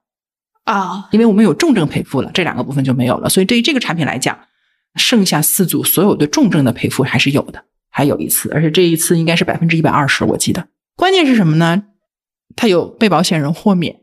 [0.65, 3.29] 啊因为我们有重症赔付了，这两个部分就没有了。
[3.29, 4.39] 所以对于这个产品来讲，
[4.97, 10.69] 剩下四组所有的重症的赔付还是有的，还有一次，而且这一次应该是百分之一百二十，我记得。
[10.97, 11.85] 关键是什么呢？
[12.57, 14.01] 它有被保险人豁免，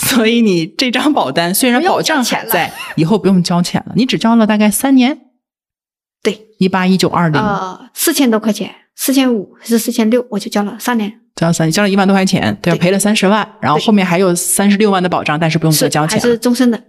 [0.00, 5.20] 所以你这张保单虽然保障还在，以后不用交钱了，你只交了大概三年，
[6.22, 12.72] 对，一八一九二零，呃四千多块钱，四千五还是四千六，我就交了三年，交了三，交了一万多块钱，对？
[12.72, 16.82] 对赔了三十万，然后后面还有三十六万的保障，但是不用再交钱了是终身的，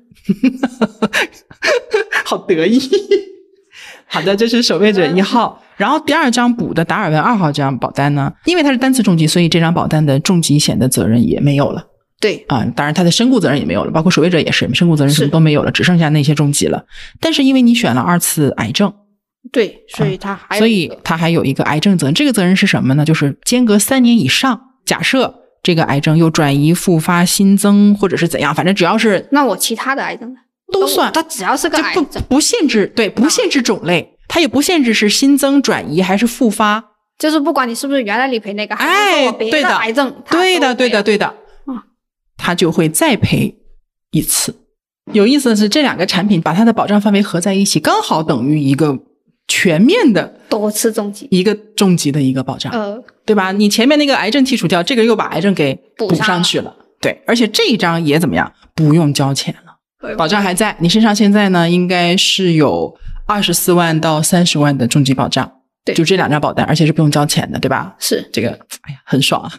[2.26, 2.80] 好得意。
[4.06, 5.60] 好的，这是守卫者一号。
[5.76, 11.84] 然后第二张补的达尔文二号这张保单呢，因为它是单次重疾，所以这张保单的重疾险的责任也没有了
[12.20, 12.64] 对，啊。
[12.76, 16.86] 当然，它的身故责任也没有了，包括守卫者也是身故责任什么都没有了，只剩下那些重疾了。
[17.20, 18.94] 但是因为你选了二次癌症，
[19.52, 22.14] 对，所以他还有所以它还有一个癌症责任。
[22.14, 23.06] 这个责任是什么呢？
[23.06, 30.40] 就是间隔三年以上，假设这个癌症又转移、复发、新增或者是怎样，反正只要是那我其他的癌症呢？
[30.72, 36.84] 都算，它只要是个癌症，不限制，对，不限制种类，它也不限制是新增、转移还是复发。
[37.20, 41.86] 就是不管你是不是原来理赔那个，哎别对的癌症，对的，对的，对的啊，
[42.38, 43.56] 它就会再赔
[44.10, 44.56] 一次。
[45.12, 48.98] 有意思的是，这两个产品把它的保障范围合在一起，刚好等于一个
[49.56, 53.52] 全面的多次重疾，一个重疾的一个保障，呃，对吧？
[53.52, 56.76] 你前面那个癌症剔除掉，这个又把癌症给补补上去了。
[57.00, 58.52] 对，而且这一张也怎么样？
[58.74, 60.76] 不用交钱了，对保障还在。
[60.80, 62.92] 你身上现在呢，应该是有
[63.28, 65.52] 二十四万到三十万的重疾保障，
[65.86, 67.96] 对就这两张保单，而且是不用交钱的，对吧？
[68.00, 68.50] 是这个，
[68.82, 69.52] 哎呀，很爽啊！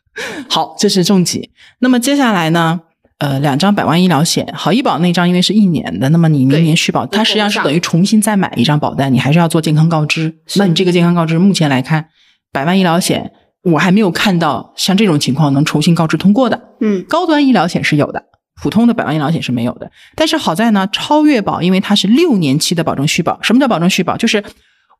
[0.48, 1.50] 好，这是重疾。
[1.80, 2.80] 那么接下来呢？
[3.22, 10.34] 呃，两张百万医疗险，好医保那张因为是一年的，那么你明年续保，它实际上是等于重新再买一张保单，你还是要做健康告知。
[10.56, 12.06] 那你这个健康告知，目前来看，
[12.52, 13.30] 百万医疗险
[13.62, 16.60] 我还没有看到像这种情况能重新告知通过的。
[16.80, 18.24] 嗯，高端医疗险是有的，
[18.60, 19.88] 普通的百万医疗险是没有的。
[20.16, 23.38] 但是好在呢，超越保因为它是六年期的保证续保。
[23.40, 24.16] 什么叫保证续保？
[24.16, 24.42] 就是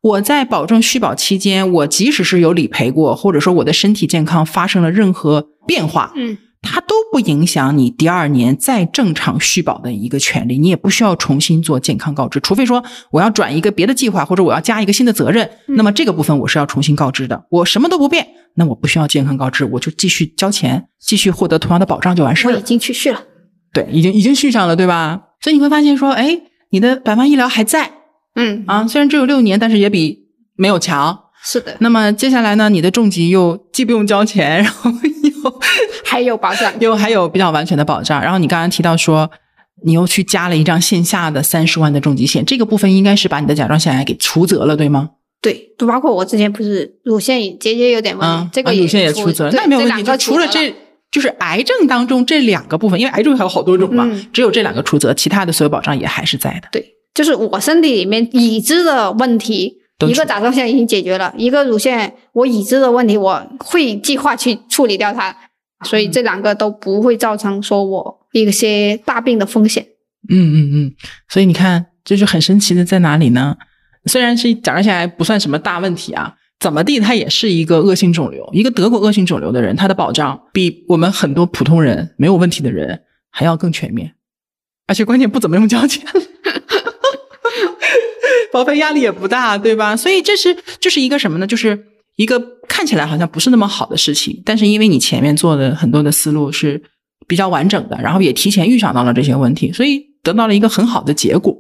[0.01, 17.45] 我在保证续保期间，我即使是有理赔过，或者说我的身体健康发生了任何变化，嗯，它都不影响你第二年再正常续保的一个权利，你也不需要重新做健康告知，除非说我要转一个别的计划，或者我要加一个新的责任，嗯那么这个部分我是要重新告知的。
[17.51, 22.63] 我什么都不变，那我不需要健康告知，我就继续交钱，继续获得同样的保障就完事儿我已。
[22.63, 23.21] 经去续了，
[23.75, 25.21] 对，已经已经续上了，对吧？
[25.41, 27.91] 所以你会发现说，哎，你的百万医疗还在
[28.37, 31.22] 嗯，啊，虽然只有六年，但是也比没有强。
[31.45, 35.61] 是的，那么接下来呢，你的重疾又既不用交钱， 然后又
[36.05, 38.21] 还有保障，又还有比较完全的保障。
[38.23, 39.31] 然后你刚刚提到说，
[39.85, 45.11] 你又去加了一张线下的三十万的重疾险，这个部分应该是把你的甲状腺癌给除责了，对吗？
[45.41, 50.17] 对，就包括我之前不是乳腺结节有点问题，嗯，这个啊乳腺也出出责那没有问题。
[50.19, 50.73] 除了这，
[51.11, 56.69] 就是癌症当中这两个部分，因为癌症还有好多种嘛，嗯只有这两个除责，其他的所有保障也还是在的。
[56.71, 65.35] 对，就是我身体里面已知的问题，一个甲状腺已经解决了，一个乳腺我已知的问题，我会计划去处理掉它，
[65.85, 69.87] 所以这两个都不会造成说我一些大病的风险。
[70.29, 70.95] 嗯嗯嗯，
[71.29, 73.57] 所以你看，就是很神奇的在哪里呢？
[74.07, 78.49] 虽然是甲状腺癌不算什么大问题啊，怎么地它也是一个恶性肿瘤。
[78.53, 84.15] 一个得过恶性肿瘤的人，他的保障比我们很多普通人没有问题的人还要更全面，
[84.87, 86.05] 而且关键不怎么用交钱，
[88.53, 89.97] 保费压力也不大，对吧？
[89.97, 91.47] 所以这是这是一个什么呢？
[91.47, 91.87] 就是
[92.17, 96.81] 一个看起来好像不是那么好的事情，但是因为你前面做的很多的思路是
[97.27, 101.57] 比较完整的，然后也提前预想到了这些问题，所以得到了一个很好的结果。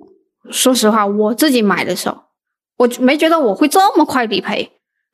[0.50, 2.16] 说实话，我自己买的时候，
[2.78, 4.70] 我没觉得我会这么快理赔。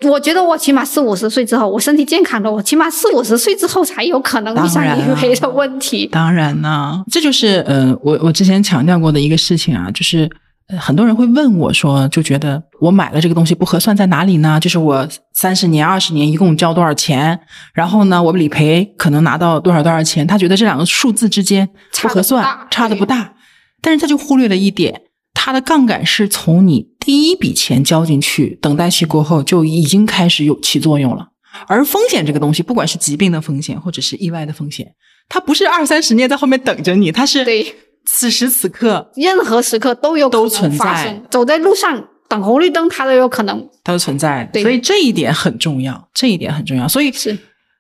[0.09, 6.07] 我觉得我起码四五十岁之后，我身体健康的，我起码四五十岁之后才有可能遇上理赔的问题。
[6.07, 10.29] 当然呢，这就是呃，我我之前强调过的一个事情啊，就是呃，
[10.77, 14.61] 很多人会问我说，就觉得我买了这个东西不合算在哪里呢？
[14.61, 17.41] 就是我三十年、二十年一共交多少钱，
[17.73, 20.27] 然后呢，我理赔可能拿到多少多少钱？
[20.27, 21.69] 他觉得这两个数字之间
[22.03, 23.35] 不合算，差的不大，
[23.81, 25.03] 但是他就忽略了一点。
[25.33, 31.29] 它的杠杆是从你第一笔钱交进去，等待期过后就已经开始有起作用了。
[31.67, 34.87] 而风险这个东西，不管是疾病的风险或者是意外的风险，
[35.29, 37.75] 它不是二三十年在后面等着你，它是对
[38.11, 41.23] 此时此刻任何时刻都有可能都存在。
[41.31, 44.49] 走在路上等红绿灯，它都有可能它都存在。
[44.51, 46.89] 对所以这一点很重要，这一点很重要。
[46.89, 47.37] 所以是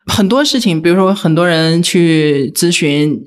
[0.07, 3.19] 很多事情，比如说很多人去咨询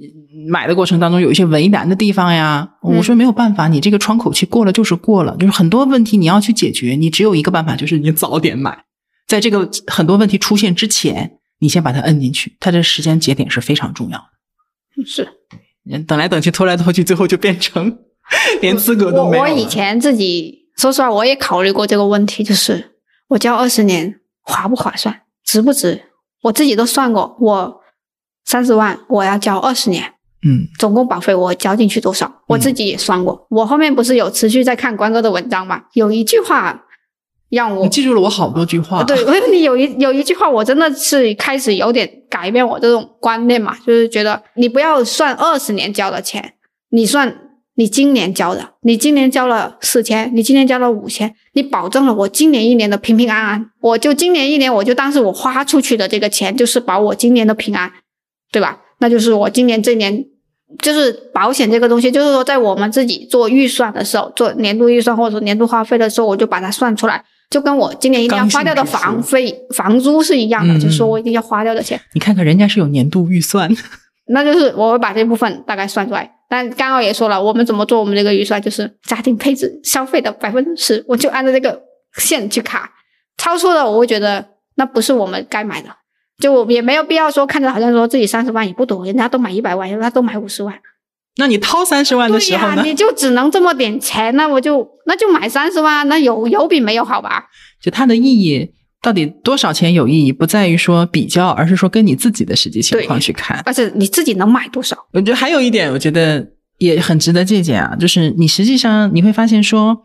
[0.48, 8.86] 买的过程当中有一些为难的地方呀，嗯我说没有办法，你这个窗口期过了就是过了，就是很多问题你要去解决，你只有一个办法，就是你早点买，
[9.28, 15.04] 在这个很多问题出现之前，你先把它摁进去，它的时间节点是非常重要的。
[15.04, 15.28] 是。
[16.06, 17.98] 等来等去，拖来拖去，最后就变成
[18.62, 19.44] 连资格都没有。
[19.44, 22.92] 我我以前自己说实话，我也考虑过这个问题，就是
[23.30, 26.02] 我交二十年划不划算，值不值？
[26.44, 27.82] 我自己都算过，我
[28.46, 30.14] 三十万我要交二十年，
[30.44, 32.42] 嗯总共保费我交进去多少？
[32.48, 33.48] 我自己也算过。
[33.50, 35.84] 我后面不是有持续在看关哥的文章嘛？
[35.94, 36.86] 有一句话
[37.52, 39.04] 让我你记住了我好多句话。
[39.04, 46.54] 对，因为你有一有一句话，我真的是开始有点改变我这种观念嘛，就是觉得你不要算二十年交的钱，
[46.90, 47.36] 你算
[47.76, 57.92] 你今年交的，你今年交了四千，你今年交了五千，你保证了我今年一年的平平安安，我就今年一年我就当是我花出去的这个钱，就是保我今年的平安，
[58.52, 58.80] 对吧？
[59.00, 60.26] 那就是我今年这年
[60.80, 70.80] 就是保险这个东西，就是说在我们自己做预算的时候，做年度预算或者年度花费的时候，我就把它算出来，就跟我今年一定要花掉的房费、房租是一样的，嗯。
[70.80, 72.00] 就是说我一定要花掉的钱。
[72.14, 73.70] 你看看人家是有年度预算，
[74.28, 76.32] 那就是我会把这部分大概算出来。
[76.50, 81.82] 但刚刚也说了，我们怎么做我们这个预算，就是家庭配置消费的百分之十，我就按照这个
[82.18, 82.90] 线去卡，
[83.38, 84.46] 超出了我会觉得
[84.76, 85.90] 那不是我们该买的，
[86.40, 90.74] 就我也没有必要说看着好像说自己三十万也不多，人家都买一百万，人家都买五十万，
[91.38, 92.84] 那你掏三十万的、时候呢？
[92.84, 97.46] 你就只能这么点钱，那我就那就买三十万，那有有比没有好吧？
[97.82, 98.70] 就它的意义
[99.02, 103.62] 到底多少钱有意义，不在于说比较，而是说跟你自己的实际情况去看。
[103.66, 104.98] 而且你自己能买多少？
[105.14, 106.46] 我觉得还有一点，我觉得
[106.78, 109.98] 也很值得借鉴啊，就是你实际上你会发现说，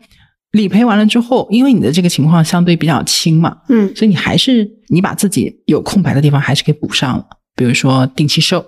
[0.53, 7.25] 理赔完了之后，因为你的这个情况相对比较轻嘛，嗯所以你还是你把自己有空白的地方还是给补上了，
[7.55, 8.65] 比如说定期售，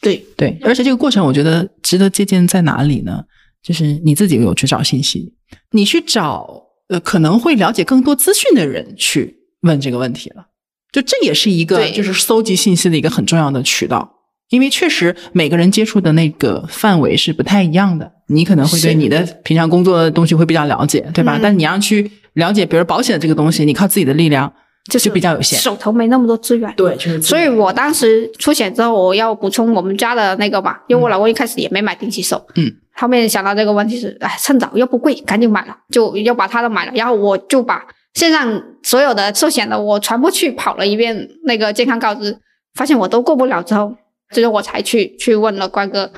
[0.00, 3.22] 对对，而且这个过程我觉得值得借鉴在哪里呢？
[3.62, 5.34] 就是你自己有去找信息，
[5.72, 10.46] 你去找呃可能会了解更多资讯的人去问这个问题了。
[10.92, 14.10] 就这也是一个就是搜集信息的一个很重要的渠道，
[14.50, 18.10] 因为确实每个人接触的那个范围是不太一样的。
[18.28, 21.36] 你可能会对你的平常工作的东西会比较了解，对吧？
[21.36, 24.52] 嗯但你要去了解，比如保险这个东西，你靠自己的力量
[24.88, 25.58] 就是就比较有限。
[25.58, 26.72] 手头没那么多资源。
[26.76, 37.84] 对，就是所以我当时出险之后，我要补充我们家的那个嘛，因为我老公一开始也没买定期寿，嗯，后面想到这个问题是，哎，趁早又不贵，赶紧买了，就要把他的买了，然后我就把
[38.14, 42.38] 线上所有的寿险的我全部去跑了一遍那个健康告知，
[42.74, 43.94] 发现我都过不了之后，
[44.30, 46.10] 最后我才去去问了关哥，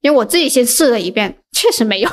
[0.00, 2.10] 因为我自己先试了一遍，确实没有，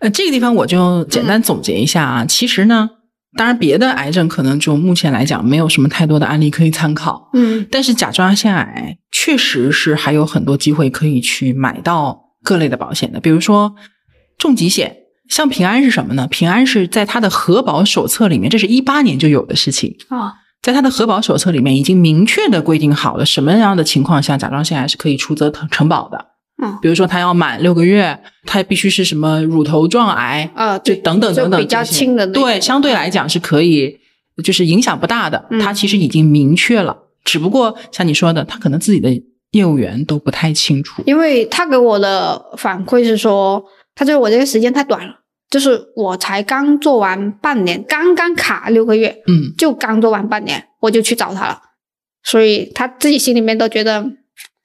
[0.00, 2.24] 呃，这个地方我就简单总结一下啊。
[2.26, 2.90] 其实呢，
[3.36, 13.74] 当然别的癌症可能就目前来讲没有什么太多的案例可以参考，嗯但是甲状腺癌确实是还有很多机会可以去买到各类的保险的，比如说
[14.38, 14.98] 重疾险。
[15.26, 16.28] 像平安是什么呢？
[16.30, 26.33] 平安是在它的核保手册里面，这是一八年就有的事情，啊在它的核保手册里面已经明确的规定好了什么样的情况下甲状腺癌是可以出责承承保的。
[26.62, 26.78] 嗯。
[26.82, 33.98] 比如说他要满六个月，他必须是什么乳头状癌，啊对，就等等等等就比较这些轻的对，相对来讲是可以，
[34.42, 35.46] 就是影响不大的。
[35.50, 35.60] 嗯。
[35.60, 39.10] 他其实已经明确了，只不过像你说的，他可能自己的
[39.52, 41.02] 业务员都不太清楚。
[41.06, 45.14] 因为他给我的反馈是说，他觉得我这个时间太短了，
[45.50, 51.60] 就是我才刚做完半年，刚刚卡六个月，嗯，就刚做完半年，我就去找他了，
[52.24, 54.04] 所以他自己心里面都觉得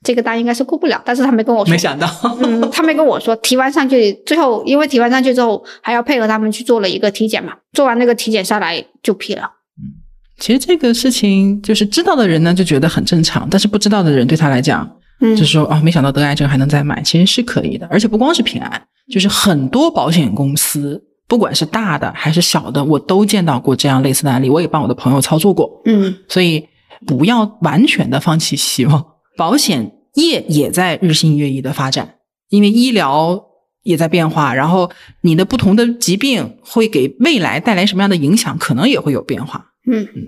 [0.03, 1.71] 这个单应该是过不了，但是他没跟我说。
[1.71, 2.07] 没，想到，
[2.41, 9.43] 嗯，他没跟我说，提完上去，最后因为提完上去之后，还要配合他们去做了一个体检嘛，做完那个体检下来就批了，
[9.77, 9.99] 嗯。
[10.37, 14.89] 其实这个事情就是知道的人呢就觉得很正常，但是不知道的人对他来讲，
[15.19, 18.81] 嗯，就是说啊，没想到得癌症还能再买，其实是可以的，而且不光是平安，
[19.11, 26.15] 就是很多保险公司，不管是大的还是小的，我都见到过这样类似的案例，我也帮我的朋友操作过，嗯。
[26.29, 26.65] 所以
[27.05, 29.05] 不要完全的放弃希望，
[29.39, 32.15] 保险业也在日新月异的发展，
[32.49, 33.41] 因为医疗
[33.83, 39.67] 也在变化，然后你的不同的疾病会给未来带来什么样的影响，可能也会有变化。
[39.89, 40.23] 嗯嗯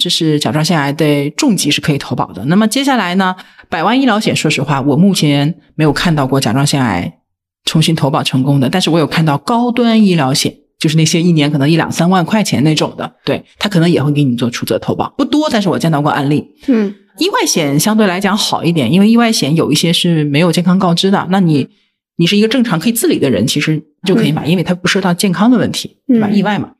[0.00, 2.42] 这是甲状腺癌的重疾是可以投保的。
[2.46, 3.36] 那么接下来呢，
[3.68, 7.20] 百万医疗险，说实话，我目前没有看到过甲状腺癌
[7.66, 16.46] 重新投保成功的，但是我有看到高端医疗险，就是那些一年可能一两三万块钱那种的，对他可能也会给你做出责投保，不多，但是我见到过案例。
[16.66, 21.68] 嗯意外险相对来讲好一点，因为意外险有一些是没有健康告知的，那你
[22.16, 26.28] 你是一个正常可以自理的人，其实就可以买，因为它不涉及到健康的问题，对吧？
[26.30, 26.72] 嗯意外嘛。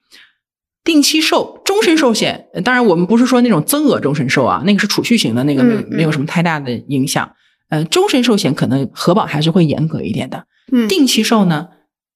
[0.84, 7.30] 定期寿、终身寿险，呃当然我们不是说那种增额终身寿啊，那个是储蓄型的，那个没有嗯嗯没有什么太大的影响。
[7.68, 10.46] 呃，终身寿险可能核保还是会严格一点的。
[10.72, 11.68] 嗯，定期寿呢，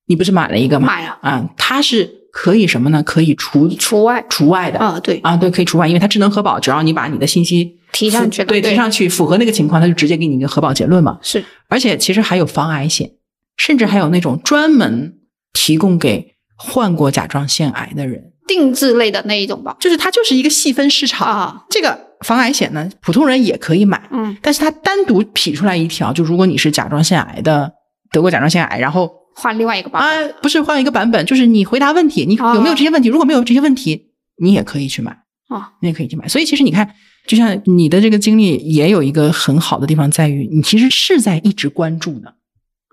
[0.06, 0.86] 你不是买了一个吗？
[0.86, 3.02] 买了啊，它是可以什么呢？
[3.02, 4.78] 可以除除外除外的。
[4.78, 11.18] 啊，对，啊，对，可以除外，因为它智能核保，只要你把你的信息提上去了对，提上去符合那个情况，他就直接给你一个核保结论嘛。
[11.22, 13.10] 是而且其实还有防癌险，
[13.56, 15.18] 甚至还有那种专门
[15.52, 21.28] 提供给患过甲状腺癌的人，定制类的那一种吧，就是它就是一个细分市场。
[21.28, 27.72] 啊，这个防癌险呢，普通人也可以买，嗯但是它单独匹出来一条，就如果你是甲状腺癌的，
[28.10, 33.08] 得过甲状腺癌，然后换另外一个版本，啊，不是换一个版本，就是你回答问题，你有没有这些问题？
[33.08, 34.12] 如果没有这些问题，
[34.42, 35.18] 你也可以去买。
[35.48, 36.26] 啊，你也可以去买。
[36.28, 36.94] 所以其实你看，
[37.26, 42.34] 就像你的这个经历，也有一个很好的地方在于，你其实是在一直关注的，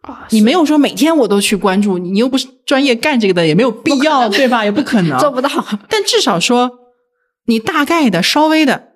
[0.04, 4.64] 啊你没有说每天我都去关注，你你又不是专业干这个的，也没有必要，对吧？
[4.64, 5.50] 也不可能 做不到。
[5.90, 6.72] 但至少说，
[7.46, 8.90] 你大概的、稍微的、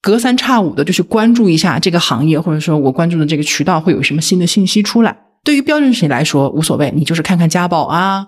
[0.00, 5.16] 隔三差五的就去关注一下这个行业，或者说我关注的这个渠道会有什么新的信息出来。
[5.44, 8.26] 对于标准谁来说无所谓，你就是看看家宝啊，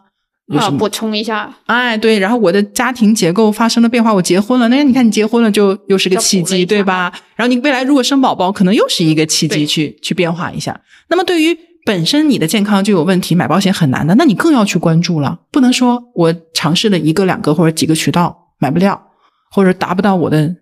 [0.48, 7.12] 啊，么补充一下，哎，对，然后我的家庭结构发生了变化，我结婚了，那你看你结婚了就又是个契机，对吧？
[7.36, 10.78] 然后你未来如果生宝宝，可能又是一个契机去去变化一下。
[11.08, 19.00] 那么对于本身你的健康就有问题，买保险很难的，那你更要去关注了，不能说我尝试了一个、两个或者几个渠道买不了，
[19.50, 20.54] 或者达不到我的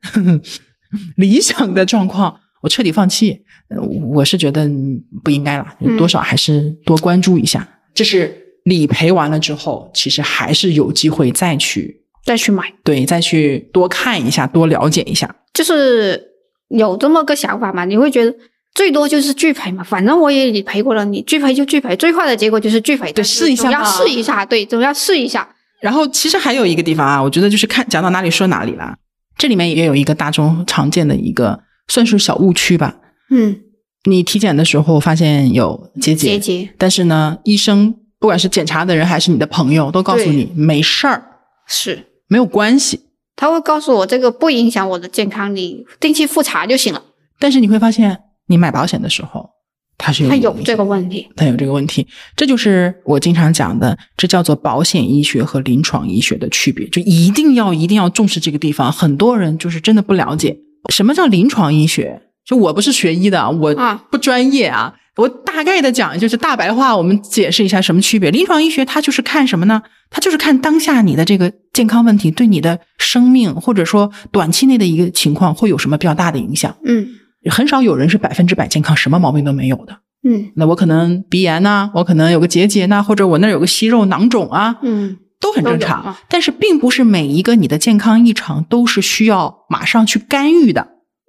[1.17, 3.41] 理想的状况，我彻底放弃。
[3.69, 7.67] 呃我是觉得嗯不应该了，嗯多少还是多关注一下。
[7.95, 15.35] 这是理赔完了之后，其实还是有机会再去再去买，对，再去多看一下，多了解一下。
[15.53, 16.23] 就是
[16.69, 17.85] 有这么个想法嘛？
[17.85, 18.35] 你会觉得
[18.75, 23.13] 最多就是拒赔嘛，反正我也理赔过了，你拒赔就拒赔，最坏的结果就是拒赔。
[23.15, 25.49] 但是总要试一下要试一下，对，总要试一下。
[25.81, 28.97] 然后其实还有一个地方啊，我觉得就是看讲到哪里说哪里啦。
[29.37, 31.59] 这里面也有一个大众常见的一个
[31.89, 32.97] 算是小误区吧。
[33.31, 33.59] 嗯，
[34.05, 41.21] 你体检的时候发现有结节，结节但是呢，医生不管是检查的人还是你的朋友，都告诉你没事儿，
[41.67, 43.01] 是，没有关系。
[43.35, 47.03] 他会告诉我这个不影响我的健康，你定期复查就行了。
[47.41, 48.17] 但是你会发现，
[48.47, 49.51] 你买保险的时候，
[49.99, 52.07] 它是有他有这个问题，它有这个问题，
[52.37, 58.93] 这就是我经常讲的，这叫做保险医学和临床医学的区别，就一定要一定要重视这个地方。
[58.93, 60.57] 很多人就是真的不了解。
[60.93, 64.05] 什么叫临床医学，就我不是学医的，我啊。
[64.13, 64.95] 不专业啊。
[65.17, 68.31] 我大概的讲，就是大白话，我们解释一下什么区别。
[68.31, 69.83] 临床医学它就是看什么呢？
[70.11, 76.75] 它就是看当下你的这个健康问题对你的生命或者说短期内的一个情况会有什么比较大的影响。
[76.85, 77.07] 嗯
[77.51, 79.99] 很少有人是百分之百健康，什么毛病都没有的。
[80.25, 86.01] 嗯那我可能鼻炎呐、我可能有个结节呐、或者我那儿有个息肉囊肿啊，嗯，都很正常。
[86.03, 90.89] 啊但是并不是每一个你的健康异常都是需要马上去干预的。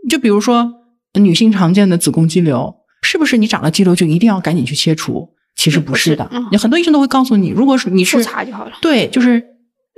[0.10, 0.72] 就比如说
[1.20, 5.30] 女性常见的子宫肌瘤，是不是你长了肌瘤就一定要赶紧去切除？
[5.56, 8.72] 其实不是的，你很多医生都会告诉你，如果是你是复查就好了。
[8.82, 9.44] 对，就是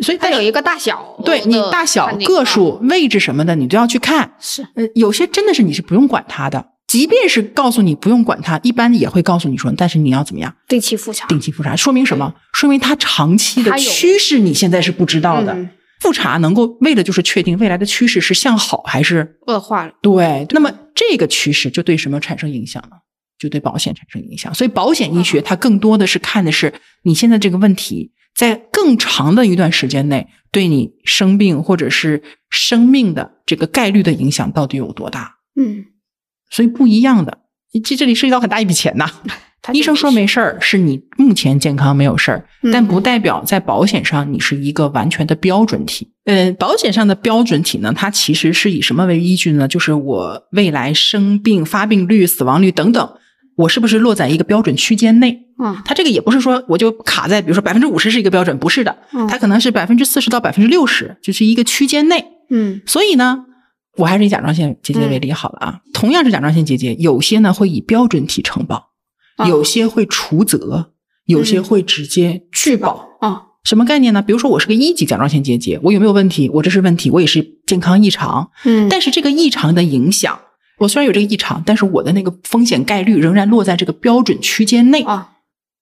[0.03, 4.33] 所以它有一个大小，对你大小、个数、位置什么的，你都要去看。
[4.37, 11.25] 是呃，有些真的是你是不用管它的，即便是告诉你不用管它，一般也会告诉你说，但是你要怎么样定期复查。
[11.27, 12.33] 定期复查，说明什么？
[12.51, 15.53] 说明它长期的趋势你现在是不知道的。
[15.53, 15.69] 嗯
[16.01, 22.95] 复查能够为了就是确定未来的趋势是向好还是恶化了，对，那么这个趋势就对什么产生影响呢？
[23.37, 24.55] 就对保险产生影响。
[24.55, 26.73] 所以保险医学它更多的是看的是
[27.03, 35.35] 你现在这个问题在更长的一段时间内对你生病或者是生命的这个概率的影响到底有多大。
[35.55, 35.85] 嗯，
[36.49, 37.39] 所以不一样的，
[37.83, 39.11] 这这里涉及到很大一笔钱呐。
[39.54, 46.09] 它医生说没事儿，是你目前健康没有事儿，嗯但不代表在保险上你是一个完全的标准体。
[46.25, 49.67] 呃，保险上的标准体呢，它其实是以什么为依据呢？
[49.67, 53.13] 就是我未来生病、发病率、死亡率等等，
[53.55, 55.41] 我是不是落在一个标准区间内？
[55.57, 62.25] 嗯它这个也不是说我就卡在，比如说百分之五十是一个标准，不是的，嗯它可能是百分之四十到百分之六十，就是一个区间内。
[62.49, 63.45] 嗯所以呢，
[63.97, 65.79] 我还是以甲状腺结节为例好了啊。
[65.93, 68.89] 同样是甲状腺结节，有些呢会以标准体承保，
[69.35, 70.91] 啊有些会除责，
[71.25, 73.09] 有些会直接拒保。
[73.19, 74.21] 啊什么概念呢？
[74.21, 76.47] 比如说我是个一级甲状腺结节，我有没有问题？
[76.49, 80.39] 我这是问题，我也是健康异常，嗯，但是这个异常的影响，
[80.77, 85.01] 我虽然有这个异常，但是我的那个风险概率仍然落在这个标准区间内。
[85.01, 85.31] 啊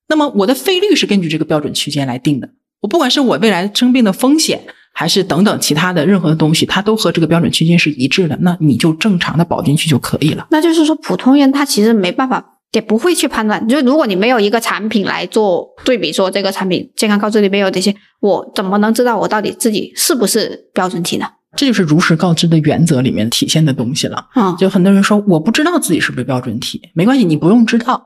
[0.08, 2.50] 那么我的费率是根据这个标准区间来定的。
[2.82, 4.62] 我不管是我未来生病的风险，
[4.94, 10.48] 还是等等其他的任何的东西，它都和这个标准区间是一致的，那你就正常的保进去就可以了。
[10.52, 12.53] 那就是说普通人他其实没办法。
[12.74, 21.26] 也不会去判断，就如果你没有一个产品来做对比，说这个产品健康告知里面有这些，我怎么能知道我到底自己是不是标准体呢？
[21.56, 24.26] 这就是如实告知的原则里面体现的东西了。
[24.34, 28.04] 啊就很多人说我不知道自己是不是标准体，没关系，你不用知道。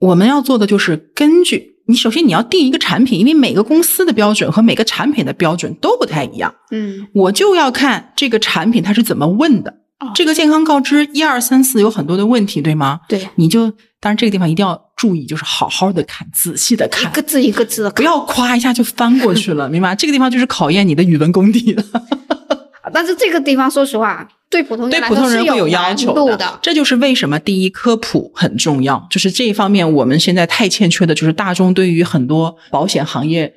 [0.00, 6.54] 我们要做的就是根据你，首先你要定一个产品，因为每个公司的标准和每个产品的标准都不太一样。
[6.72, 9.72] 嗯我就要看这个产品它是怎么问的
[10.06, 10.12] 哦。
[10.14, 13.00] 这个健康告知一二三四有很多的问题，对吗？
[13.08, 19.94] 对，你就当然这个地方一定要注意，就是好好的看，仔细的看一，个字一个字的不要夸一下就翻过去了， 明白？
[19.94, 21.84] 这个地方就是考验你的语文功底的。
[22.92, 26.58] 但是这个地方说实话，对普通人对普通人会有要难求度的。
[26.62, 33.52] 这就是为什么第一科普很重要，就是这一方面我们现在太欠缺的，就是大众对于很多保险行业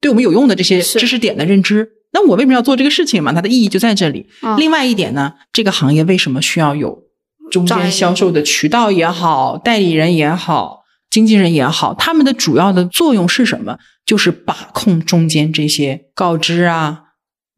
[0.00, 1.90] 对我们有用的这些知识点的认知。
[2.12, 3.32] 那我为什么要做这个事情嘛？
[3.32, 4.26] 它的意义就在这里。
[4.42, 7.02] 嗯另外一点呢，这个行业为什么需要有
[7.50, 13.78] 中间销售的渠道也好，代理人也好，经纪人也好，他们的主要的作用是什么？
[14.06, 17.00] 就是把控中间这些告知啊、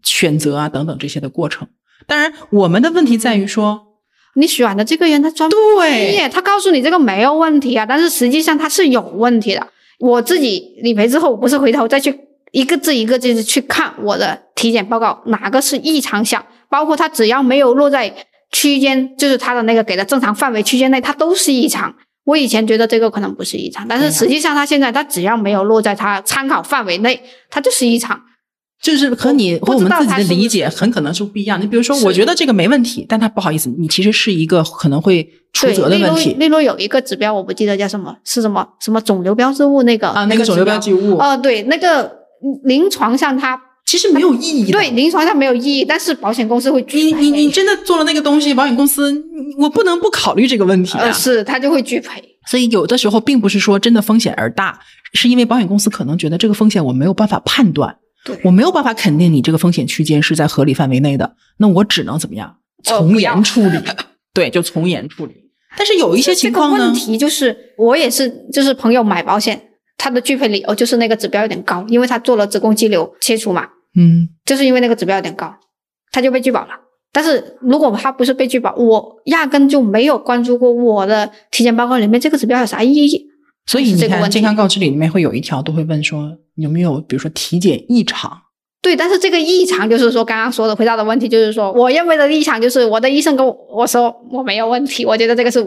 [0.03, 1.68] 选择啊等等这些的过程。
[2.09, 3.80] 当然，我们的问题在于说，
[4.34, 9.68] 你选的这个人他专对业，他告诉你这个没有问题啊，但是实际上他是有问题的。
[10.01, 12.18] 我自己理赔之后，我不是回头再去
[12.53, 18.14] 一个字一个字的去看我的体检报告，哪个是异常项，包括他只要没有落在
[18.53, 21.94] 区间，就是他的那个给的正常范围区间内，它都是异常。
[22.24, 28.20] 我以前觉得这个可能不是异常，但是实际上他现在他只要没有落在他参考范围内，它就是异常。
[28.82, 31.61] 就是和你我和我们自己的理解很可能是不一样。
[31.61, 35.22] 你比如说，我觉得这个没问题，但他不好意思，你其实是一个可能会
[35.53, 40.24] 出责的问题例如有一个指标，我不记得叫什么，是什么什么肿瘤标志物那个啊。
[40.24, 42.11] 那个肿瘤标记物，哦、对，那个
[42.64, 44.72] 临床上它其实没有意义的。
[44.72, 47.20] 对临床上没有意义，但是保险公司会你拒赔。
[47.20, 49.12] 你你真的做了那个东西，保险公司
[49.59, 51.05] 我不能不考虑这个问题啊。
[51.05, 52.22] 呃是他就会拒赔。
[52.47, 54.80] 所以有的时候并不是说真的风险而大，
[55.12, 62.57] 是因为保险公司可能觉得这个风险我没有办法判断，对我没有办法肯定你这个风险区间是在合理范围内的，那我只能怎么样？
[62.82, 63.78] 从严处理，
[64.32, 65.34] 对，就从严处理。
[65.76, 69.61] 但是有一些情况呢这个问，题就是我也是，就是朋友买保险，
[70.03, 75.55] 他的拒赔理由就是那个指标有点高，因为他做了子宫肌瘤切除嘛，嗯，就是因为那个指标有点高，
[76.11, 76.70] 他就被拒保了。
[77.12, 83.26] 但是如果他不是被拒保，我压根就没有关注过我的体检报告里面这个指标有啥意义。
[83.66, 88.32] 所以你看是这个健康告知里面会有一条都会问说有没有比如说体检异常，
[88.80, 95.61] 对，但是这个异常就是说刚刚说的回答的问题，就是说我认为的异常就是我的医生跟我我说我没有问题，我觉得这个是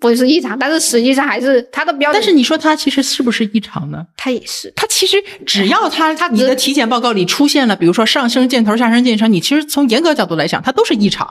[0.00, 4.06] 不是异常，但是实际上还是他的标准，但是你说它其实是不是异常呢？
[4.16, 4.72] 他也是。
[4.76, 11.28] 它其实只要它它你的体检报告里出现了，比如说上升箭头、下升箭头，你其实从严格角度来讲，它都是异常，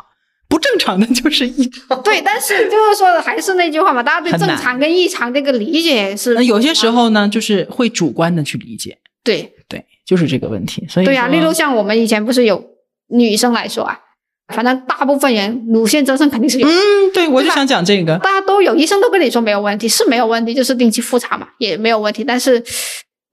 [0.49, 2.01] 不正常的就是异常。
[2.03, 10.85] 对，但是就是说，还是那句话嘛，大家对正常跟异常这个理解是那有些时候呢，就是会主观的去理解，对对，就是这个问题。
[10.89, 12.63] 所以对呀、说例如像我们以前不是有
[13.07, 13.97] 女生来说啊，
[14.53, 16.71] 反正大部分人乳腺增生肯定是有，嗯，
[17.13, 18.17] 对，我就想讲这个。
[18.19, 22.23] 大家都有，医生都跟你说没有问题，是没有问题，就是定期复查嘛，也没有问题。
[22.23, 22.63] 但是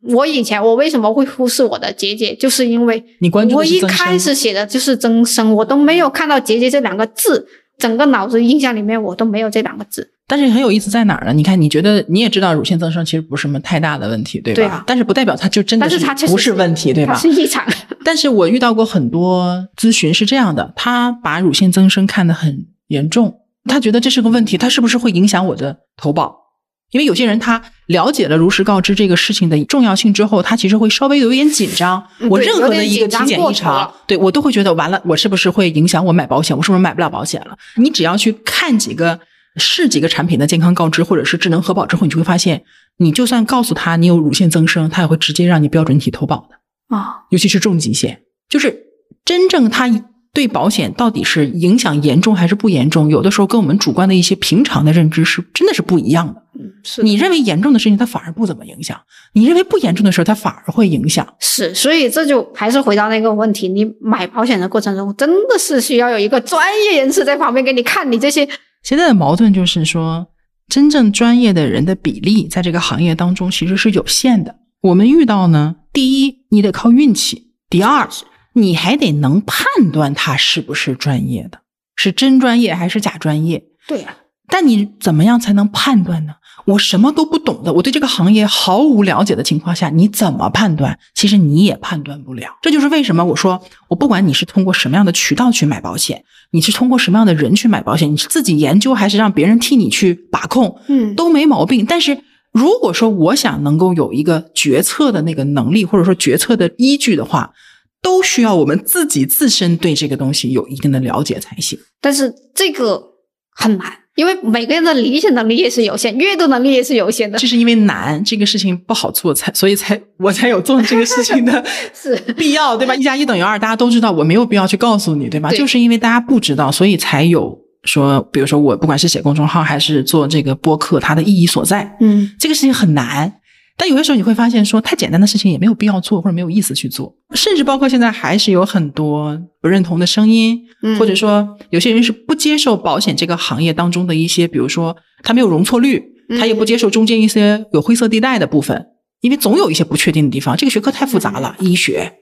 [0.08, 7.46] 我以前我为什么会忽视我的结节，就是因为你关注我一开始写的就是增生，我都没有看到结节这两个字，
[7.78, 10.13] 整个脑子印象里面我都没有这两个字。
[10.26, 11.32] 但是很有意思在哪儿呢？
[11.32, 14.56] 你看，你觉得你也知道乳腺增生其实不是什么太大的问题，对吧？
[14.56, 17.14] 对啊但是不代表它就真的是不是问题，对吧？
[17.14, 17.62] 是异常。
[18.04, 26.44] 但是我遇到过很多咨询是这样的，他把乳腺增生看得很严重，他觉得这是个问题，他是不是会影响我的投保？
[26.90, 32.02] 因为有些人他了解了如实告知这个事情的重要性之后，他其实会稍微有一点紧张。
[32.20, 36.56] 嗯我任何的一个体检异常，对我都会觉得完了，我是不是会影响我买保险？
[36.56, 37.56] 我是不是买不了保险了？
[37.76, 39.18] 你只要去看几个
[39.56, 42.64] 试几个产品的健康告知或者是智能核保之后，你就会发现，
[42.98, 46.96] 你就算告诉他你有乳腺增生，他也会直接让你标准体投保的。
[46.96, 48.86] 啊、尤其是重疾险，就是
[49.24, 49.88] 真正他
[50.32, 56.42] 对保险到底是影响严重还是不严重，有的时候跟我们主观的一些平常的认知是真的是不一样的。
[56.58, 58.96] 嗯，是的你认为严重的事情，它反而不怎么影响；
[59.32, 61.26] 你认为不严重的事儿，它反而会影响。
[61.40, 68.48] 是，所以这就还是回到那个问题，你买保险的过程中，真的是需要有一个专业人士在旁边给你看你这些。
[68.84, 70.28] 现在的矛盾就是说，
[70.68, 74.56] 真正专业的人的比例在这个行业当中其实是有限的。
[74.82, 78.06] 我们遇到呢，第一，你得靠运气；第二，
[78.52, 81.60] 你还得能判断他是不是专业的，
[81.96, 83.64] 是真专业还是假专业。
[83.88, 84.18] 对呀、
[84.48, 86.34] 但你怎么样才能判断呢？
[86.66, 90.98] 我什么都不懂的，我对这个行业毫无了解的情况下，你怎么判断？
[91.14, 92.56] 其实你也判断不了。
[92.62, 101.84] 这就是为什么我说，我不管你是通过什么样的渠道去买保险，你是通过什么样的人去买保险，你是自己研究还是让别人替你去把控，嗯，都没毛病。
[101.84, 102.18] 但是
[102.50, 107.52] 如果说我想能够有一个决策的那个能力，或者说决策的依据的话，
[108.00, 111.78] 都需要我们自己自身对这个东西有一定的了解才行。
[112.00, 113.02] 但是这个
[113.50, 117.36] 很难，因为每个人的理解能力也是有限，阅读能力也是有限的。
[117.38, 122.94] 就是因为难，这个事情不好做，才所以才我才有做这个事情的 是必要，对吧？
[122.94, 125.50] 一加一等于二，大家都知道，我没有必要去告诉你，对吧？
[125.50, 131.96] 对就是因为大家不知道，所以才有说，比如说我不管是写公众号还是做这个播客，它的意义所在。
[132.00, 133.32] 嗯，这个事情很难，
[133.76, 146.02] 但有些时候你会发现说，太简单的事情也没有必要做，或者没有意思去做，甚至包括现在还是有很多不认同的声音，嗯或者说有些人是不接受保险这个行业当中的一些，比如说他没有容错率，
[146.38, 148.86] 他也不接受中间一些有灰色地带的部分，
[149.20, 150.56] 因为总有一些不确定的地方。
[150.56, 152.12] 这个学科太复杂了，医学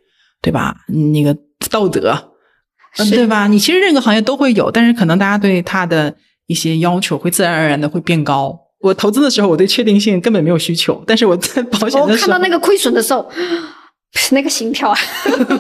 [0.41, 0.75] 对吧？
[1.13, 1.37] 那个
[1.71, 2.33] 道德，
[2.99, 3.47] 嗯，对吧？
[3.47, 8.59] 你其实任何行业都会有，但是可能大家对它的一些要求会自然而然的会变高。
[8.83, 13.31] 我投资的时候，我对确定性根本没有需求，但是我在保险我的时候，看到那个亏损的时候，
[14.33, 14.99] 那个心跳啊，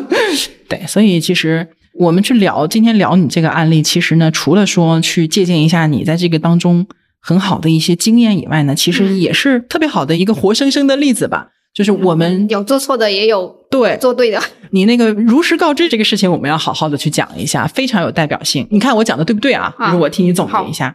[0.69, 6.87] 对，所以其实我们去聊今天聊你这个案例，其实呢，除了说去借鉴一下你在这个当中
[7.21, 11.49] 很好的一些经验以外呢，其实也是特别好的一个活生生的例子吧。
[11.75, 14.39] 就是我们有做错的，也有对做对的。
[14.73, 18.67] 你那个如实告知这个事情，我们要好好的去讲一下，非常有代表性。
[18.71, 19.75] 你看我讲的对不对啊？
[19.79, 20.95] 啊就是我替你总结一下，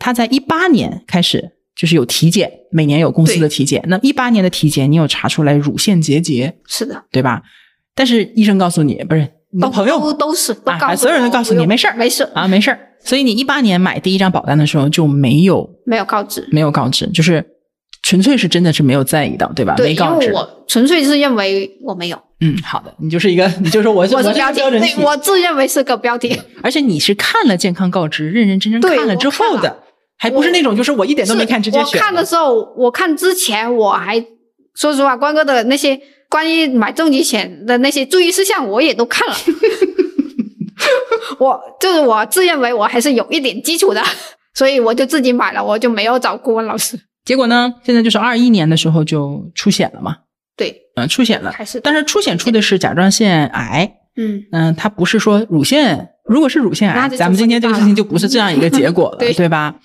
[0.00, 3.84] 他在一八年开始就是有体检，每年有公司的体检。
[3.86, 7.42] 那一八年的体检，你有查出来乳腺结节，是的，对吧？
[7.94, 12.78] 但是医生告诉你，不是你的朋友都都是都啊告诉所有人都告诉你没事儿没事，啊，没事儿。
[13.04, 16.48] 所以你一八年买第一张保单的时候就没有没有告知。
[16.50, 17.44] 没有告知，就是
[18.02, 19.74] 纯粹是真的是没有在意到，对吧？
[19.76, 20.32] 对，没告知为。
[20.32, 26.38] 我纯粹是认为我没有，嗯，好的，你就是一个，你就说我是是我是标题，标准对，我自认为是个标题。
[26.62, 29.84] 而且你是看了健康告知，认认真真看了之后的
[30.18, 32.00] 还不是那种就是我一点都没看直接我选。
[32.00, 34.24] 看的时候，我看之前我还
[34.74, 39.34] 说实话，关哥的那些关于买重疾险的那些注意事项，我也都看了。
[41.38, 44.02] 我就是我自认为我还是有一点基础的，
[44.54, 46.98] 所以我就自己买了，我就没有找顾问老师。
[47.24, 50.16] 结果呢，现在就是二一年的时候就出险了嘛，
[50.56, 51.50] 对，嗯、出险了。
[51.50, 59.76] 还是但是出险出的是甲状腺癌，嗯，嗯、它不是说乳腺，如果是乳腺癌，咱们今天这个事情就不是这样一个结果了， 对对吧？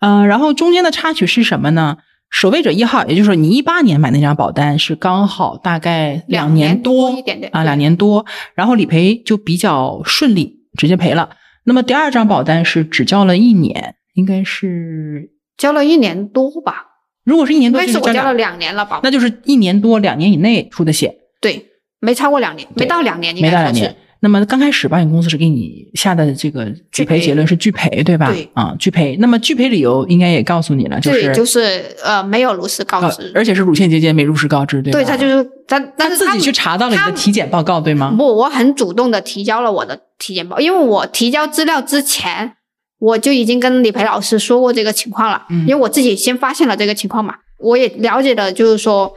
[0.00, 1.98] 嗯、然后中间的插曲是什么呢？
[2.30, 8.24] 守卫者一号，也就是说你一八年买那张保单是刚好大概两年多一点点啊，两年多，
[8.54, 11.30] 然后理赔就比较顺利，直接赔了。
[11.64, 16.84] 那么第二张保单是只交了一年，应该是交了一年多吧，
[17.24, 19.00] 如果是一年多，应该就是我交了两年了吧？
[19.02, 21.66] 那就是一年多两年以内出的险，对，
[21.98, 23.96] 没超过两年，没到两年，应该说是没到两年。
[24.22, 28.30] 那么刚开始保险公司是给你下的这个拒赔结论是拒赔，对吧？
[28.30, 29.16] 对啊，拒赔。
[29.18, 33.32] 那么拒赔理由应该也告诉你了，就是对，就是呃，没有如实告呃知。
[33.34, 34.98] 而且是乳腺结节没如实告知，对吧？
[34.98, 38.14] 对他就是他，但是自己去查到了你的体检报告，对吗？
[38.16, 42.56] 不，我很主动的提交了我的体检报，因为我提交资料之前，
[42.98, 49.14] 我就已经跟理赔老师说过这个情况了，嗯因为我自己先发现了这个情况嘛，我也了解了，就是说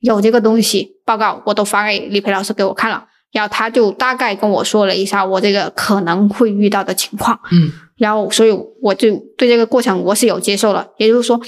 [0.00, 7.70] 有这个东西报告，我都发给理赔老师给我看了，然后他就大概跟我说了一下我这个可能会遇到的情况，嗯。
[7.96, 8.50] 然后所以
[8.80, 11.40] 我就对这个过程我是有接受了，也就是说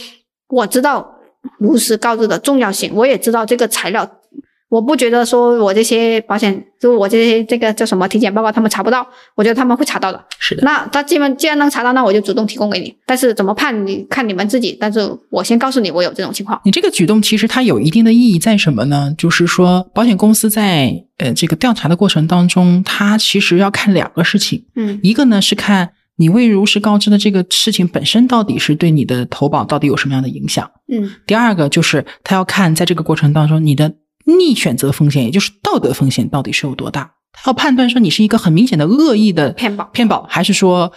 [0.49, 1.15] 我知道
[1.59, 4.20] 如实告知的重要性，我也知道这个材料，
[4.71, 9.05] 我不觉得说我这些保险，就我这些这个叫什么体检报告他们查不到，
[9.35, 10.25] 我觉得他们会查到的。
[10.39, 16.61] 是的，那他既然既然能查到，那我就主动提供给你，但是怎么判你看你们自己，但是我先告诉你我有这种情况。
[16.65, 19.13] 你这个举动其实它有一定的意义在什么呢？
[19.19, 30.71] 就是说，保险公司在呃这个调查的过程当中，它其实要看两个事情，嗯一个呢是看你未如实告知的这个事情本身到底是对你的投保到底有什么样的影响。
[30.87, 33.93] 嗯第二个就是他要看在这个过程当中你的
[34.39, 37.13] 逆选择风险，也就是道德风险到底是有多大。
[37.33, 40.93] 他要判断说你是一个很明显的恶意的骗保骗保，还是说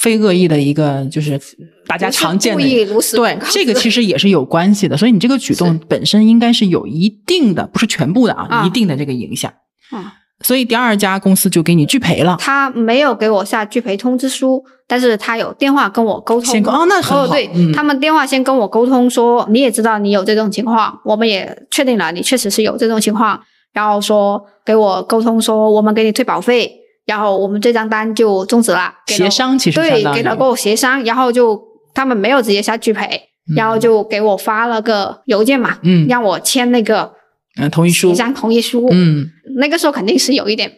[0.00, 1.40] 非恶意的一个就是
[1.86, 4.96] 大家常见的对这个其实也是有关系的。
[4.96, 9.52] 所以你这个举动本身应该是有一定的，不是全部的啊，啊一定的这个影响。
[9.92, 10.04] 嗯，
[10.40, 12.38] 所以第二家公司就给你拒赔了。
[12.40, 16.58] 他没有给我下拒赔通知书，但是他有电话跟我沟通。
[16.66, 17.72] 哦那很好哦，对、嗯。
[17.72, 23.40] 他们电话先跟我沟通说，你也知道你有这种情况，我们也确定了你确实是有这种情况，
[23.72, 26.70] 然后说给我沟通说我们给你退保费，
[27.06, 28.78] 然后我们这张单就终止了。
[28.78, 31.60] 了协商其实对给了跟我协商，然后就
[31.94, 33.20] 他们没有直接下拒赔，
[33.56, 36.06] 然后就给我发了个邮件嘛，嗯。
[36.08, 37.12] 让我签那个
[37.56, 38.10] 嗯，同意书。
[38.10, 38.88] 一张同意书。
[38.90, 39.26] 嗯，
[39.58, 40.70] 那个时候肯定是有一点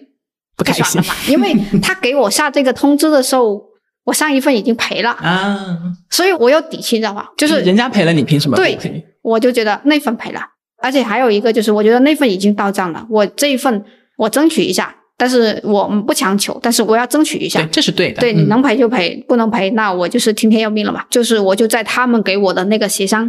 [0.57, 1.01] 不开心。
[1.01, 3.63] 的嘛，因为他给我下这个通知的时候，
[4.07, 5.79] 我上一份已经赔了，啊，
[6.09, 7.29] 所以我有底气，你知道吧？
[7.37, 8.79] 就是人家赔了，你凭什么对？
[9.21, 10.41] 我就觉得那份赔了，
[10.81, 13.85] 而且还有一个就是，我觉得那份已经到账了，我这一份
[14.17, 17.69] 我争取一下，但是我不强求，但是我要争取一下对，。
[17.73, 18.21] 这是对的。
[18.21, 21.05] 嗯对你能赔就赔，不能赔那我就是听天由命了嘛。
[21.11, 23.29] 就是我就在他们给我的那个协商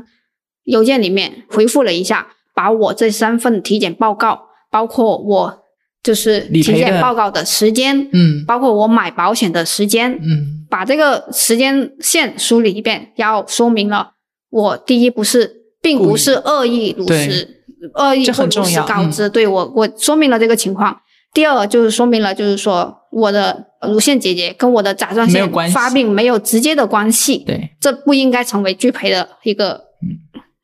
[0.66, 5.64] 邮件里面回复了一下，把我这三份体检报告，包括我
[6.08, 14.12] 就是体检报告的时间，嗯包括我买保险的时间，嗯把这个时间线梳理一遍，要说明了
[14.50, 17.62] 我第一不是，并不是恶意如实，
[17.96, 20.98] 恶意这不如实告知，对我我说明了这个情况。
[21.34, 29.82] 第二就是说明了，就是说我的乳腺结节跟我的甲状腺发病没有直接的关系，对，这不应该成为拒赔的一个。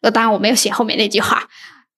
[0.01, 1.41] 呃，当然我没有写后面那句话，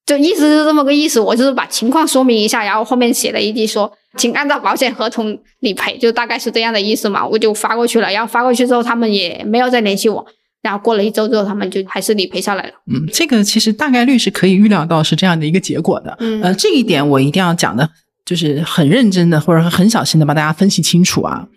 [0.05, 1.19] 就意思是这么个意思。
[1.19, 7.25] 我就是把情况说明一下，然后后面写了一句说，请按照保险合同理赔，就大概是这样的意思嘛。
[7.25, 10.25] 我就发过去了，然后发过去之后，他们也没有再联系我。
[10.61, 12.71] 然后过了一周之后，他们就还是理赔下来了。
[12.91, 16.17] 嗯，这个其实大概率是可以预料到是这样的一个结果的。
[16.19, 17.87] 嗯呃，这一点我一定要讲的，
[18.25, 21.47] 就是很认真的或者很小心的帮大家分析清楚啊。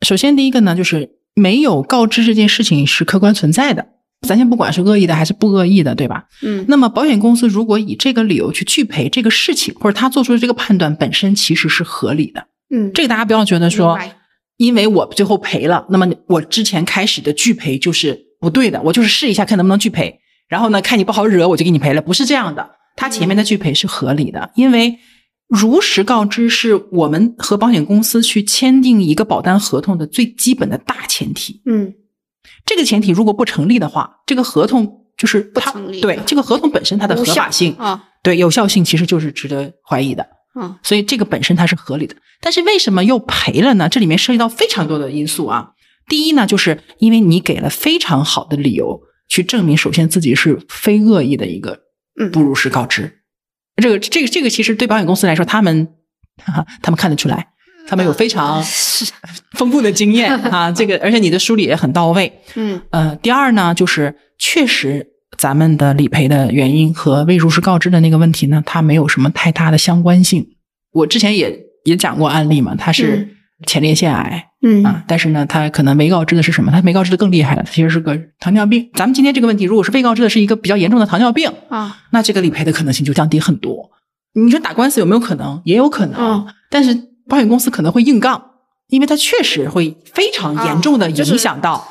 [0.00, 3.86] 首先，第一个呢，就是没有告知这件事情是客观存在的，
[4.24, 6.24] 咱先不管是恶意的还是不恶意的，对吧？
[6.42, 12.46] 嗯那么保险公司如果以这个理由去拒赔这个事情，或者他做出的这个判断本身其实是合理的。
[12.74, 13.98] 嗯，这个大家不要觉得说，
[14.56, 20.18] 因为我最后赔了，那么我之前开始的拒赔就是不对的，我就是试一下看能不能拒赔，
[20.48, 22.70] 然后呢看你不好惹我就给你赔了，不是这样的。
[22.96, 24.98] 他前面的拒赔是合理的，因为
[25.48, 31.60] 如实告知是我们和保险公司去签订一个保单合同的最基本的大前提。
[31.66, 31.92] 嗯
[32.64, 40.26] 这个前提如果不成立的话，这个合同就是不成立对这个合同本身它的合法性，啊对有效性其实就是值得怀疑的。
[40.56, 42.14] 嗯所以这个本身它是合理的。
[42.40, 43.88] 但是为什么又赔了呢？
[43.88, 45.70] 这里面涉及到非常多的因素啊。
[46.06, 51.80] 第一呢，就是因为你给了非常好的理由去证明，首先自己是非恶意的一个
[52.20, 53.20] 嗯不如实告知。
[53.76, 55.88] 这个这个这个其实对保险公司来说，他们
[56.44, 57.48] 哈哈他们看得出来，
[57.86, 58.62] 他们有非常
[59.52, 60.70] 丰富的经验啊。
[60.72, 62.32] 这个而且你的梳理也很到位。
[62.54, 65.06] 嗯呃，第二呢，就是确实
[65.36, 70.46] 咱们的理赔的原因和未如实告知的那个问题呢，它没有什么太大的相关性。
[70.92, 73.30] 我之前也也讲过案例嘛，它是嗯
[73.66, 76.70] 前列腺癌、嗯啊，但是呢，它可能没告知的是什么？
[76.70, 78.88] 它没告知的更厉害了，它其实是个糖尿病。
[78.94, 83.90] 咱们今天这个问题，如果是被告知的是一个比较严重的糖尿病，啊那这个理赔的可能性就降低很多。
[84.34, 85.60] 你说打官司有没有可能？
[85.64, 86.92] 也有可能，嗯但是
[87.28, 88.42] 保险公司可能会硬杠，
[88.88, 91.86] 因为它确实会非常严重的啊就是影响到，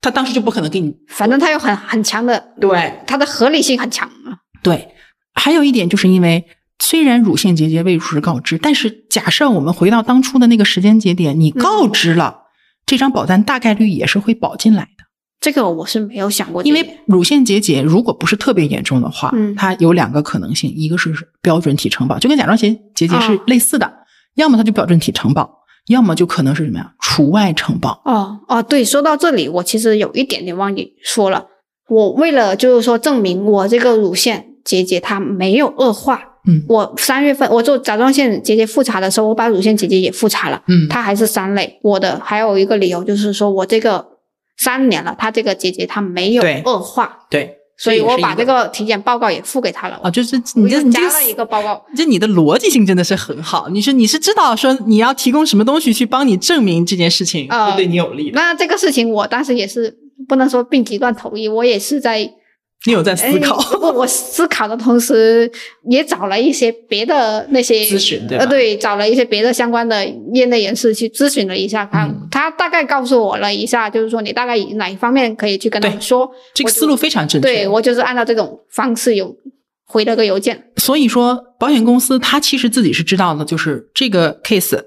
[0.00, 4.38] 他当时就不可能给你反正它有很很强的，对它的合理性很强啊。
[4.62, 4.88] 对。
[5.36, 6.44] 还有一点就是因为
[6.78, 12.42] 虽然乳腺结节未如实告知，但是假设我们回到当初的那个时间节点，你告知了，
[12.86, 15.04] 这张保单大概率也是会保进来的。
[15.40, 21.12] 这个我是没有想过因，为乳腺结节如果不是特别严重的话，嗯它有两个可能性，一个是
[21.42, 23.92] 标准体承保，就跟甲状腺结节是哦类似的，
[24.34, 25.58] 要么它就标准体承保，
[25.88, 28.00] 要么就可能是什么呀，除外承保。
[28.04, 31.46] 哦哦，对，说到这里，我其实有一点点忘记说了。
[31.88, 36.18] 我为了就是说证明我这个乳腺结节它没有恶化，
[36.48, 41.78] 嗯我三月份我做甲状腺结节复查的时候，我把乳腺结节也复查了，嗯它还是三类。
[41.82, 44.06] 我的还有一个理由就是说我这个
[44.56, 50.00] 三年了，它这个结节它没有恶化，对，所以我把这个体检报告也付给他了。
[50.02, 53.68] 啊，就是你这你这又加了一个报告，就你的逻辑性真的是很好。
[53.68, 59.96] 你是你是知道说你要提供什么东西去帮你证明这件事情呃会对你有利的，那这个事情我当时也是
[60.28, 62.32] 不能说病急乱投医，我也是在
[62.86, 63.56] 你有在思考。
[63.56, 65.50] 哎我我思考的同时，
[65.88, 70.04] 也找了一些别的那些咨询对吧呃，对，找了一些别的相关的
[70.34, 76.30] 业内人士去咨询了一下，看、嗯他大概告诉我了一下，就是说你大概以哪一方面可以去跟他们说。
[76.52, 77.46] 这个思路非常正确。
[77.46, 79.34] 对我就是按照这种方式有
[79.86, 80.64] 回了个邮件。
[80.76, 84.78] 所以说，保险公司他其实自己是知道的，就是这个 case，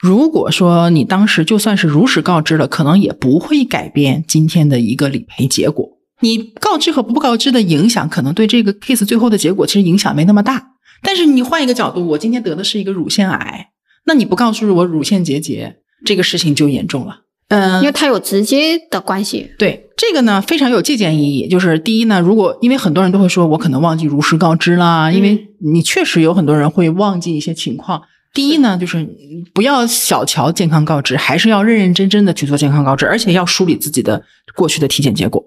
[0.00, 5.93] 如果说你当时就算是如实告知了，可能也不会改变今天的一个理赔结果。
[6.20, 10.70] 你告知和不告知的影响，可能对这个 case 最后的结果其实影响没那么大。
[11.02, 13.68] 但是你换一个角度，我今天得的是一个乳腺癌，
[14.06, 17.20] 那你不告诉我乳腺结节，这个事情就严重了。
[17.48, 19.50] 嗯，因为它有直接的关系。
[19.58, 21.46] 对这个呢，非常有借鉴意义。
[21.46, 28.00] 就是第一呢，如果因为很多人都会说，我可能忘记如实告知啦，因为你确实有很多人会忘记一些情况。
[28.32, 29.06] 第一呢，就是
[29.52, 34.22] 不要小瞧健康告知，还是要认认真真的去做健康告知，而且要梳理自己的
[34.56, 35.44] 过去的体检结果。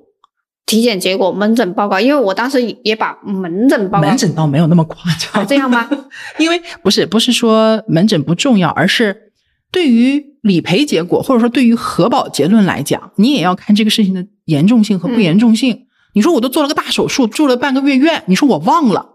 [0.68, 5.90] 体检结果、门诊报告，因为我当时也把门诊报告门诊倒没有那么夸啊张，这样吗？
[6.38, 9.32] 因为不是不是说门诊不重要，而是
[9.72, 15.86] 对于理赔结果或者说对于核保结论来讲，你也要看这个事情的严重性和不严重性。
[16.14, 19.06] 你说我都做了个大手术，住了半个月院，你说我忘了，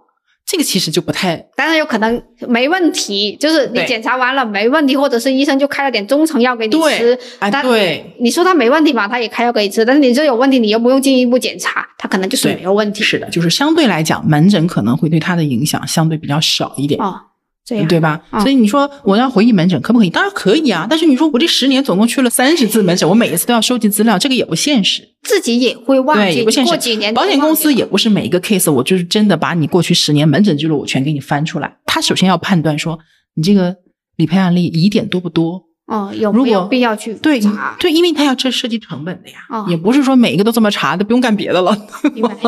[0.52, 7.18] 这个其实就不太当然有可能没问题，就是你检查完了没问题，或者是医生就开了点中成药给你吃。
[7.38, 13.02] 哎但对你说他没问题嘛，他也开药给你吃，但是你这有问题，你又不用进一步检查，他可能就是没有问题。
[13.02, 17.00] 是的，就是相对来讲，门诊可能会对他的影响相对比较少一点。
[17.00, 17.18] 哦，
[17.64, 18.20] 这样对吧？
[18.32, 20.10] 嗯所以你说我要回忆门诊可不可以？
[20.10, 20.86] 当然可以啊。
[20.90, 25.08] 但是你说我这十年总共去了三十次门诊，我每一次都要收集资料，这个也不现实。
[25.22, 26.68] 自己也会忘对，记，也不现实。
[26.68, 31.76] 过几年保险公司也不是每一个 case，我就是真的把你过去十年门诊记录我全给你翻出来。
[31.86, 32.98] 他首先要判断说
[33.34, 33.76] 你这个
[34.16, 37.76] 理赔案例疑点多不多，哦，有没有必要去对查？
[37.78, 41.76] 对，因为他要这涉及成本的呀，哦也不是说每一个都这么查，都不用干别的了。
[42.14, 42.36] 明白。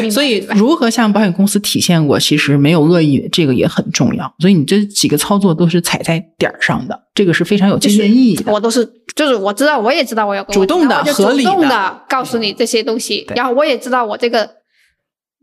[0.00, 4.32] 明白所以如何向保险公司体现我其实没有恶意，这个也很重要。
[4.38, 8.52] 所以你这几个操作都是踩在点儿上的，这个是非常有借鉴意义的。
[8.52, 14.48] 我都是，就是我知道，我也知道我有个问题主动的合理的主动的告诉你这些东西，然后我也知道我这个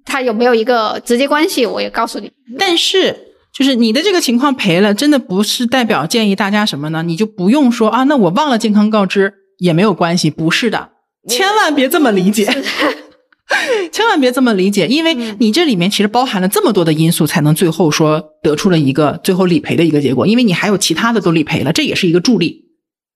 [0.05, 2.31] 它有没有一个直接关系，我也告诉你。
[2.57, 3.15] 但是，
[3.53, 7.03] 就是你的这个情况赔了，真的不是代表建议大家什么呢？
[7.03, 10.91] 你就不用说啊，那我忘了健康告知也没有关系，不是的，
[11.27, 12.47] 千万别这么理解。
[13.91, 20.25] 千万别这么理解，因为嗯你这里面其实包含了这么多的因素，才能最后说得出了一个最后理赔的一个结果。
[20.25, 22.61] 因为你还有其他的都理赔了，这也是一个助力。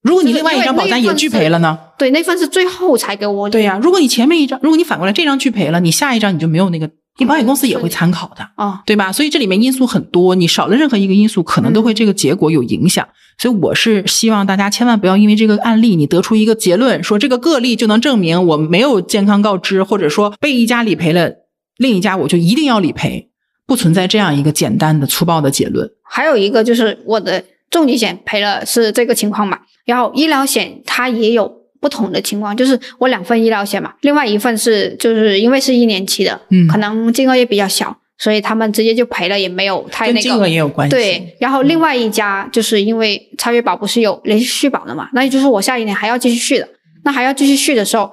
[0.04, 1.80] 如果你另外一张保单也拒赔了呢？
[1.98, 8.48] 对，那份是最后才给我对呀、如果你前面一张，如果你反过来这张拒赔了，你下一张你就没有那个，你保险公司也会参考的。
[8.56, 9.12] 啊，对吧？
[9.12, 13.08] 所以这里面因素很多，你少了任何一个因素，可能都会这个结果有影响。
[13.38, 21.32] 所以我是希望大家千万不要因为这个案例，你得出一个结论，说这个个例就能证明我没有健康告知，或者说被一家理赔了，
[21.78, 23.30] 另一家我就一定要理赔，
[23.68, 25.90] 不存在这样一个简单的粗暴的结论。
[26.04, 31.52] 还有一个就是我的重疾险赔了是这个情况嘛，然后医疗险它也有
[31.86, 40.50] 不同的情况，就是我两份医疗险嘛，另外一份是就是因为是一年期的，嗯可能金额也比较小，所以他们直接就赔了，也没有太那跟金额个。
[40.50, 40.96] 也有关系。
[40.96, 46.68] 对，然后另外一家就是因为超越保不是有连续续保的嘛，那也就是我下一年还要继续续的，
[47.04, 48.12] 那还要继续续的时候，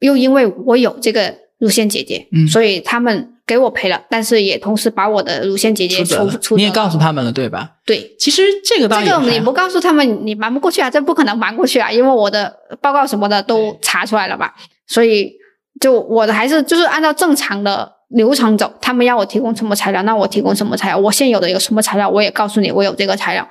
[0.00, 7.72] 又因为我有这个乳腺结节，嗯所以他们给我赔了，但是也同时把我的乳腺结节出责了出出，你也告诉他们了，对吧？
[7.84, 14.54] 对，其实这个倒这个你不告诉他们，你瞒不过去啊，这不可能瞒过去啊，因为我的报告什么的都查出来了吧，
[14.86, 15.32] 所以
[15.80, 23.46] 就我的还是就是按照正常的流程走，他们要我提供什么材料，那我提供什么材料，我现有的有什么材料，我也告诉你我有这个材料，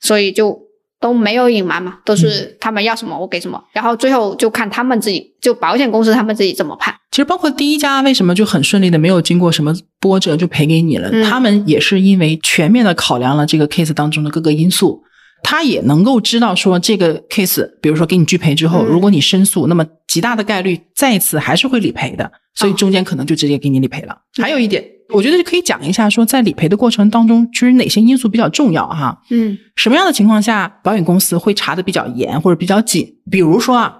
[0.00, 0.58] 所以就
[1.04, 6.94] 都没有隐瞒嘛，都嗯是他们要什么我给什么，然后最后就看他们自己，就保险公司他们自己怎么判。
[7.10, 11.22] 其实包括第一家为什么就很顺利的没有经过什么波折就赔给你了，嗯。
[11.22, 15.02] 他们也是因为全面的考量了这个 case 当中的各个因素，
[15.42, 18.86] 他也能够知道说这个 case，比如说给你拒赔之后，嗯。
[18.86, 24.16] 如果你申诉，那么极大的概率再次还是会理赔的，所以中间可能就直接给你理赔了。
[24.40, 24.82] 还有一点，
[25.14, 29.22] 我觉得可以讲一下说在理赔的过程当中，其实哪些因素比较重要哈？
[29.30, 33.06] 嗯什么样的情况下保险公司会查的比较严或者比较紧？
[33.30, 33.94] 比如说啊，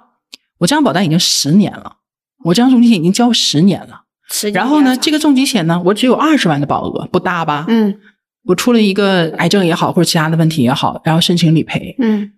[0.58, 1.96] 我这张保单已经十年了，
[2.44, 7.64] 我这张重疾险已经交十年了，十年然后呢，这个重疾险呢，我只有二十万的保额，不大吧？
[7.68, 7.94] 嗯
[8.46, 12.32] 我出了一个癌症也好，或者其他的问题也好，然后申请理赔，嗯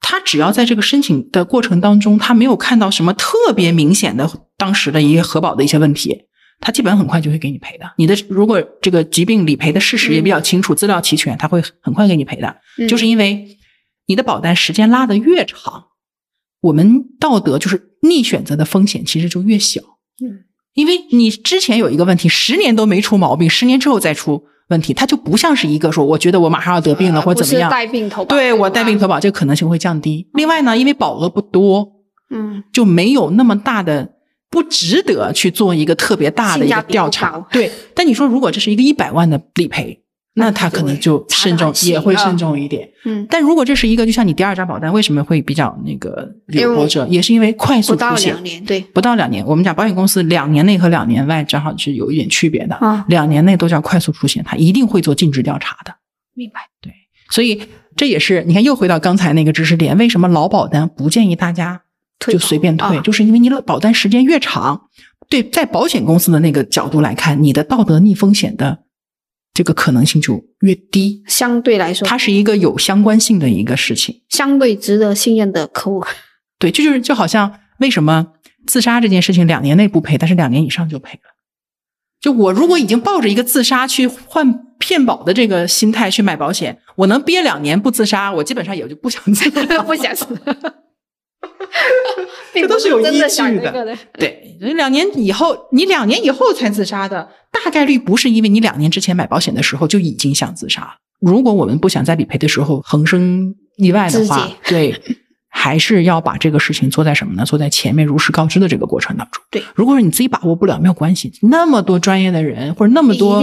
[0.00, 6.22] 他只要在这个申请的过程当中，他没有看到什么特别明显的当时的一些核保的一些问题，
[6.60, 7.90] 他基本很快就会给你赔的。
[7.96, 12.54] 你的如果这个疾病理赔的事实也比较清楚，资料齐全，他会很快给你赔的。
[12.78, 13.56] 嗯就是因为
[14.06, 15.84] 你的保单时间拉得越长，
[16.60, 19.80] 我们道德就是逆选择的风险其实就越小。
[20.22, 20.44] 嗯，
[20.74, 30.28] 因为你之前有一个问题，十年都没出毛病，十年之后再出问题，它就不像是一个说我觉得我马上要得病了、或者怎么样，带病投保，对我带病投保这个可能性会降低。
[30.34, 31.92] 另外呢，因为保额不多，
[32.28, 34.16] 嗯就没有那么大的。
[34.50, 37.70] 不值得去做一个特别大的一个调查，对。
[37.94, 40.02] 但你说如果这是一个一百万的理赔，
[40.34, 42.88] 那那他可能就慎重也会慎重一点。
[43.04, 49.44] 嗯但如果这是一个，就像你第二张保单为什么会比较那个有波折，也是因为快速不到出现两，年，对，不到两年。
[49.46, 55.94] 我们讲保险公司两年内和两年外正好是有一点区别的，啊，两年内都叫快速出险，它一定会做尽职调查的。
[56.34, 56.92] 明白，对
[57.30, 57.62] 所以
[57.96, 61.82] 这也是你看又回到刚才那个知识点，为什么老保单不建议大家
[62.20, 64.88] 就随便退，啊就是因为你保单时间越长，
[65.28, 68.80] 对，在保险公司的那个角度来看，你的道德逆风险的
[69.54, 71.22] 这个可能性就越低。
[71.26, 74.22] 相对来说，它是一个有相关性的一个事情。
[74.28, 76.04] 相对值得信任的客户，
[76.58, 78.26] 对，这就是就好像为什么
[78.66, 81.30] 自杀这件事情两年内不赔，但是两年以上就赔了。
[82.20, 89.62] 就我如果已经抱着一个自杀去换骗保的这个心态去买保险，我能憋两年不自杀，我基本上也就不想自杀。
[89.82, 90.26] 不想死，
[92.54, 93.28] 这都是有真的依据的。
[93.28, 100.96] 想的，对，所以两年以后，你两年以后才自杀的，大概率不是因为你两年之前买保险的时候就已经想自杀。
[101.20, 105.00] 如果我们不想在理赔的时候横生意外的话，对，
[105.52, 107.44] 还是要把这个事情做在什么呢？
[107.44, 109.42] 做在前面如实告知的这个过程当中。
[109.50, 113.42] 对，如果说你自己把握不了，没有关系，那么多专业的人或者那么多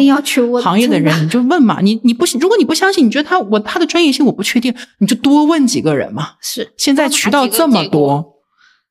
[0.62, 1.82] 行业的人，你就问嘛。
[1.82, 6.30] 你你不信，如果你不相信，你觉得他我他的专业性我不确定，你就多问几个人嘛。
[6.41, 8.26] 是现在渠道这么多，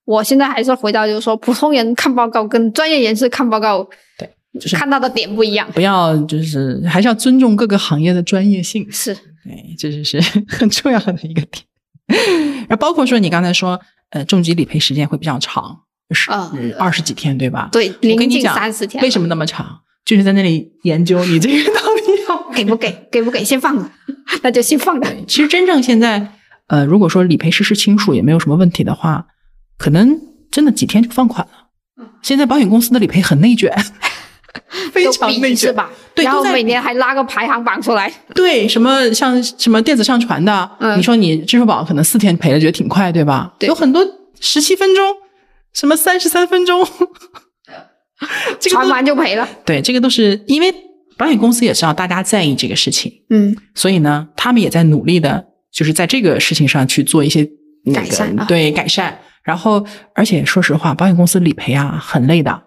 [0.04, 3.82] 我现在还是回到，就是说，普通人看报告跟专业人士看报告，
[4.18, 5.66] 对就是看到的点不一样。
[5.72, 8.86] 不要就是还是要尊重各个行业的专业性。
[8.92, 11.64] 是，对，这就是 很重要的一个点。
[12.68, 13.80] 然后包括说你刚才说，
[14.10, 15.80] 呃，重疾理赔时间会比较长，
[16.10, 17.68] 是嗯二十几天，对吧？
[17.72, 19.80] 对，我跟临近你讲三十天，为什么那么长？
[20.04, 23.08] 就是在那里研究你这个 到底要 给不给？
[23.10, 23.42] 给不给？
[23.42, 23.90] 先放着，
[24.42, 25.08] 那就先放着。
[25.26, 26.32] 其实真正现在，
[26.68, 29.26] 呃，如果说理赔实施清楚也没有什么问题的话，
[29.78, 30.16] 可能
[30.50, 32.06] 真的几天就放款了。
[32.22, 33.72] 现在保险公司的理赔很内卷，
[34.92, 35.68] 非常内卷。
[35.68, 35.90] 是吧？
[36.16, 38.12] 然后对都在比每年还拉个排行榜出来。
[38.34, 43.52] 对，什么像什么电子上传的，嗯你说你支付宝可能四天赔了，觉得挺快，对吧？
[43.58, 44.04] 对有很多
[44.40, 45.14] 十七分钟，
[45.72, 46.86] 什么三十三分钟，
[48.58, 49.48] 这个传完就赔了。
[49.64, 50.74] 对，这个都是因为
[51.18, 57.46] 保险公司也知道大家在意这个事情，嗯，所以呢，他们也在努力的，就是在这个事情上去做一些
[57.84, 59.18] 那个改善啊对改善。
[59.42, 62.62] 然后，而且说实话，保险公司理赔啊很累的。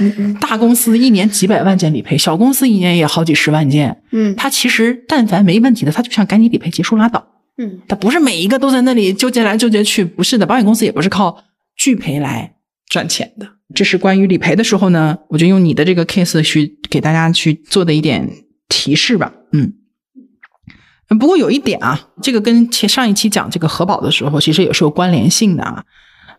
[0.00, 4.02] 嗯大公司一年几百万件理赔，小公司一年也好几十万件。
[4.12, 7.26] 嗯他其实但凡没问题的，他就想赶紧理赔结束拉倒。
[7.56, 10.46] 嗯他不是每一个都在那里纠结来纠结去，不是的。
[10.46, 11.44] 保险公司也不是靠
[11.76, 12.54] 拒赔来
[12.86, 13.48] 赚钱的。
[13.74, 18.26] 这是关于理赔的时候呢，我就用你的这个 case 去给大家去做的一点
[18.68, 19.32] 提示吧。
[19.52, 19.74] 嗯，
[21.18, 25.84] 不过有一点啊，这个跟前上一期讲这个核保的时候，其实也是有关联性的啊。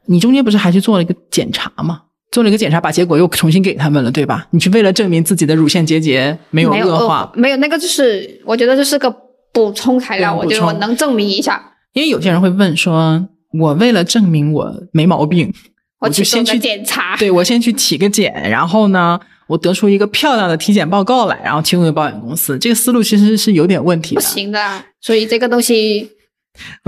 [0.06, 2.02] 你中间不是还去做了一个检查吗？
[2.32, 4.48] 做了一个检查，把结果又重新给他们了，对吧？
[4.52, 9.14] 你去为了证明自己的乳腺结节没有恶化，没有那个就是我觉得这是个
[9.52, 11.74] 补充材料，我觉得我能证明一下。
[11.94, 13.28] 因为有些人会问说，
[13.60, 15.52] 我为了证明我没毛病，
[16.00, 22.60] 我就先去检查，对我先去体个检，然后呢，我得出一个漂亮的体检报告来，然后提供给保险公司。
[22.60, 24.22] 这个思路其实是有点问题不。
[24.22, 24.84] 行的。
[25.02, 26.08] 所以这个东西，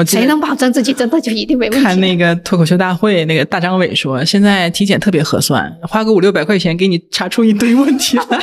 [0.05, 1.83] 谁能保证自己真的就一定没问题？
[1.83, 8.39] 看那个脱口秀大会，那个大张伟说，现在体检特别合算，花个五六百块钱给你查出一堆问题来。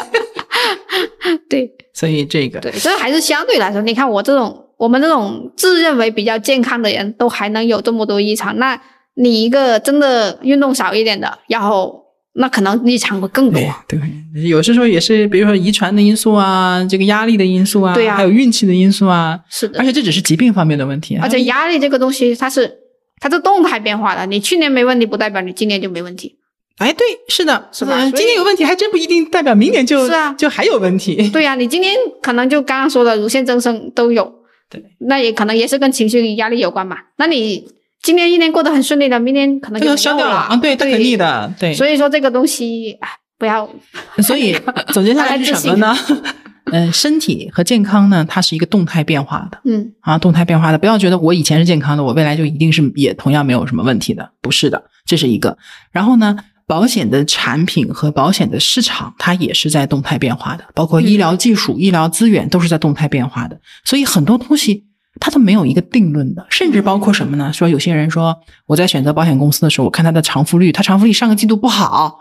[1.48, 8.80] 对所以这个对，这还是相对来说，你看我这种我们这种自认为比较健康的人都还能有这么多异常，那
[9.14, 12.02] 你一个真的运动少一点的，然后
[12.34, 13.60] 那可能异常会更多。
[13.88, 13.98] 对
[14.34, 22.72] 对，有些时候也是，比如说遗传的因素啊，这个压力的因素啊，对啊还有运气的因素啊，是的而，且这只是疾病方面的问题，而且压力这个东西，它是
[23.20, 26.36] 它是动态变化的，你去年没问题，不代表你今年就没问题。
[26.76, 31.28] 哎，对，是的，嗯是吧今年有问题，还真不一定代表明年就是啊就还有问题。
[31.30, 34.32] 对呀、你今年可能就刚刚说的乳腺增生都有，
[34.70, 36.98] 对，那也可能也是跟情绪压力有关嘛。
[37.16, 37.68] 那你
[38.02, 41.74] 今年一年过得很顺利的，明年可能就没有这个消掉了啊，对，对肯定的，对。
[41.74, 43.68] 所以说这个东西，哎，不要
[44.22, 44.56] 所以
[44.92, 45.96] 总结下来是什么呢？
[46.70, 50.78] 嗯， 身体和健康呢，它是一个动态变化的嗯啊，动态变化的。
[50.78, 55.56] 不要觉得我以前是健康的，我未来就一定是也同样没有什么问题的，不是的，这是一个。
[55.90, 56.36] 然后呢，
[56.66, 63.58] 保险的产品和保险的市场，它也是在动态变化的，包括医疗技术、医疗资源都是在动态变化的。
[63.84, 64.84] 所以很多东西
[65.20, 67.52] 它都没有一个定论的，甚至包括什么呢？
[67.52, 72.20] 说有些人说我在选择保险公司的时候，我看它的偿付率，它偿付率上个季度不好。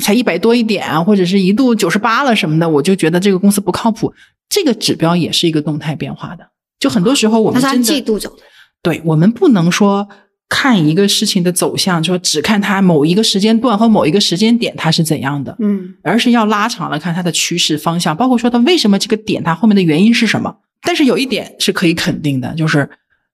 [0.00, 4.14] 才一百多一点，或者是一度九十八了什么的，我就觉得这个公司不靠谱。
[4.48, 6.46] 这个指标也是一个动态变化的，
[6.78, 8.42] 就很多时候我它是按们真的季度走的。
[8.80, 10.08] 对我们不能说
[10.48, 20.58] 看一个事情的走向，说只看它某一个时间段和某一个时间点它是怎样的，嗯而是要拉长了看它的趋势方向，包括说它为什么这个点它后面的原因是什么。
[20.82, 22.90] 但是有一点是可以肯定的，就是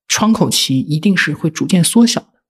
[0.07, 2.40] 窗口期一定是会逐渐缩小的，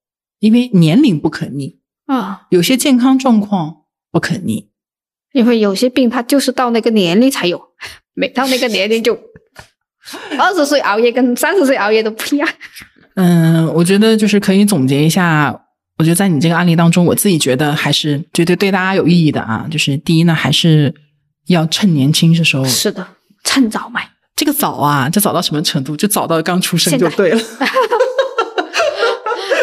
[0.41, 4.69] 因为年龄不可逆，啊，有些健康状况不可逆。
[5.33, 7.63] 因为有些病它就是到那个年龄才有，
[8.15, 9.15] 每到那个年龄就
[10.39, 12.49] 二十岁熬夜跟三十岁熬夜都不一样。
[13.15, 15.65] 嗯，我觉得就是可以总结一下。
[15.99, 19.67] 我觉得在你这个案例当中，我自己觉得还是绝对对大家有意义的啊。
[19.69, 20.95] 就是第一呢，还是
[21.49, 23.07] 要趁年轻的时候，是的，
[23.43, 24.09] 趁早买。
[24.39, 25.97] 这个早啊，这早到什么程度？
[25.97, 27.41] 就早到刚出生就对了。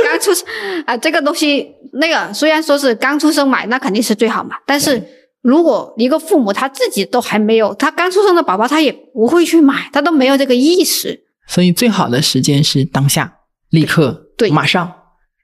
[0.03, 0.45] 刚出生
[0.86, 4.58] 啊，这个东西那个虽然说是刚出生买，那肯定是最好嘛。
[4.67, 5.01] 但是
[5.41, 11.21] 如果一个父母他自己都还没有，他刚出生的宝宝他也不会去买，他都没有这个意识。
[11.47, 13.33] 所以最好的时间是当下，
[13.70, 14.91] 立刻，对马上。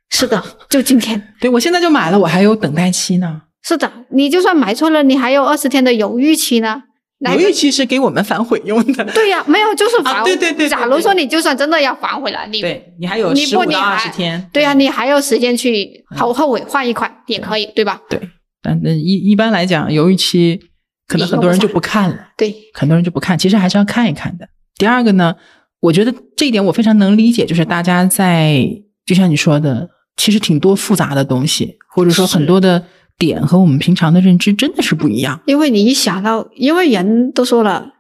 [0.10, 1.36] 是的，就今天。
[1.40, 3.44] 对我现在就买了，我还有等待期呢。
[3.64, 6.84] 是的，你就算买错了，你还有二十天的犹豫期呢。
[7.22, 9.04] 来犹豫期是给我们反悔用的。
[9.14, 14.50] 对呀、没有，就是反、啊对对对对假如说你就算真的要反悔了，你对你还有你十五二十天。
[14.52, 18.02] 对呀、你还有时间去后后悔换一款也可以，对吧？
[18.10, 18.20] 对，
[18.62, 20.60] 但那一一般来讲，犹豫期
[21.08, 22.30] 可能很多人就不看了。
[22.36, 24.48] 对，很多人就不看，其实还是要看一看的。
[24.78, 25.36] 第二个呢，
[25.80, 28.66] 我觉得这一点我非常能理解，就是大家在
[29.06, 29.88] 就像你说的，
[30.18, 32.84] 其实挺多复杂的东西，或者说很多的
[33.22, 35.40] 点和我们平常的认知真的是不一样。
[35.46, 37.94] 因为你一想到，因为人都说了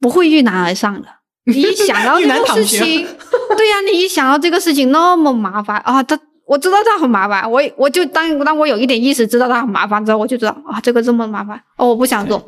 [0.00, 1.06] 不会遇难而上的，
[1.46, 3.06] 你一想到一这个 事情，
[3.56, 12.44] 对呀、你一想到这个事情那么麻烦啊，他我知道他很麻烦，我我就当当我有一点意识知道他很麻烦之后，我就知道啊，这个这么麻烦，哦，我不想做，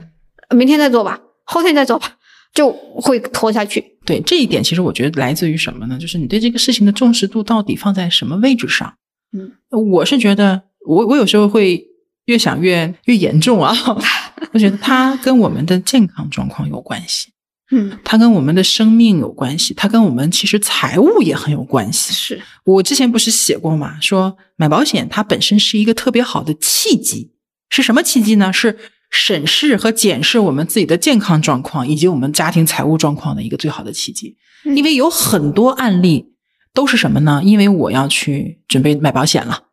[0.50, 2.08] 明天再做吧，后天再做吧，
[2.52, 3.84] 就会拖下去。
[4.04, 5.96] 对这一点，其实我觉得来自于什么呢？
[5.98, 8.92] 就是你对这个事情的重视度到底放在什么位置上？
[9.32, 9.50] 嗯，
[9.90, 11.84] 我是觉得，我我有时候会
[12.26, 13.74] 越想越越严重啊。
[14.52, 17.28] 我觉得它跟我们的健康状况有关系，
[17.72, 22.12] 嗯，它跟我们的生命有关系，它跟我们其实财务也很有关系。
[22.12, 27.32] 是，我之前不是写过嘛，说买保险它本身是一个特别好的契机，
[27.70, 28.52] 是什么契机呢？
[28.52, 28.78] 是
[29.10, 34.36] 审视和检视我们自己的健康状况以及我们家庭财务状况的一个最好的契机。
[34.64, 36.26] 嗯因为有很多案例
[36.72, 37.42] 都是什么呢？
[37.44, 39.64] 因为我要去准备买保险了，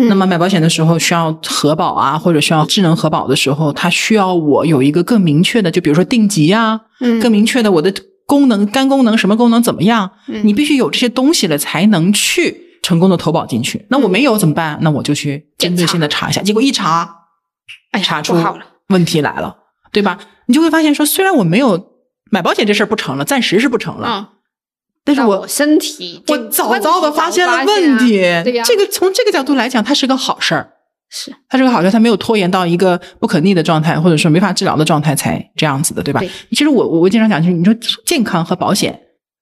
[0.00, 0.08] 嗯。
[0.08, 7.20] 那么买保险的时候需要核保啊，或者需要智能核保的时候，它需要我有一个更明确的，就比如说定级啊，嗯。
[7.20, 7.92] 更明确的我的
[8.26, 10.40] 功能、肝功能什么功能怎么样，嗯。
[10.44, 13.86] 你必须有这些东西了才能去成功的投保进去。
[13.90, 14.78] 那我没有怎么办？
[14.82, 17.16] 那我就去针对性的查一下，结果一查
[17.92, 18.34] 哎查出
[18.88, 19.56] 问题来了，
[19.92, 20.18] 对吧？
[20.46, 21.92] 你就会发现说，虽然我没有
[22.30, 24.26] 买保险这事儿不成了，暂时是不成了，嗯，
[25.10, 30.70] 但是我我身体我早早的发现了问题，啊对呀、这个从这个角度来讲，它是个好事儿。
[31.12, 36.20] 是它是个好事，它没有拖延到一个不可逆的状态，或者说没法治疗的状态才这样子的，对吧？
[36.20, 37.74] 对其实我我我经常讲，就是你说
[38.06, 38.96] 健康和保险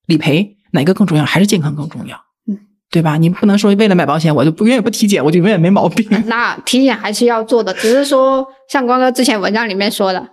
[0.06, 1.24] 理赔哪个更重要？
[1.26, 2.16] 还是健康更重要？
[2.50, 2.56] 嗯，
[2.90, 3.18] 对吧？
[3.18, 6.08] 你不能说为了买保险，我就不永远不体检，我就永远没毛病。
[6.24, 10.26] 那体检还是要做的，只是说像光哥之前文章里面说的，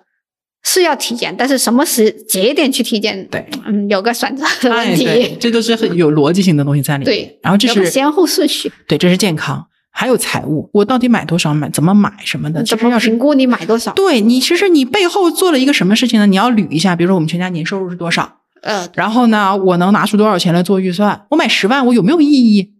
[0.67, 7.05] 是要体检，但是什么时节点去体检，对，嗯，有个选择的问哎，题，对，这都是很有逻辑性的东西在里面。
[7.05, 13.93] 对然后这是先后顺序，对，这是健康，还有财务，我到底买多少，买怎么买什么的，其怎么评估你买多少？
[13.93, 16.25] 对你，其实你背后做了一个什么事情呢？
[16.25, 21.25] 你要捋一下，比如说我们全家年收入是多少，呃，然后呢，我能拿出多少钱来做预算？
[21.29, 22.73] 我买十万，我有没有意义？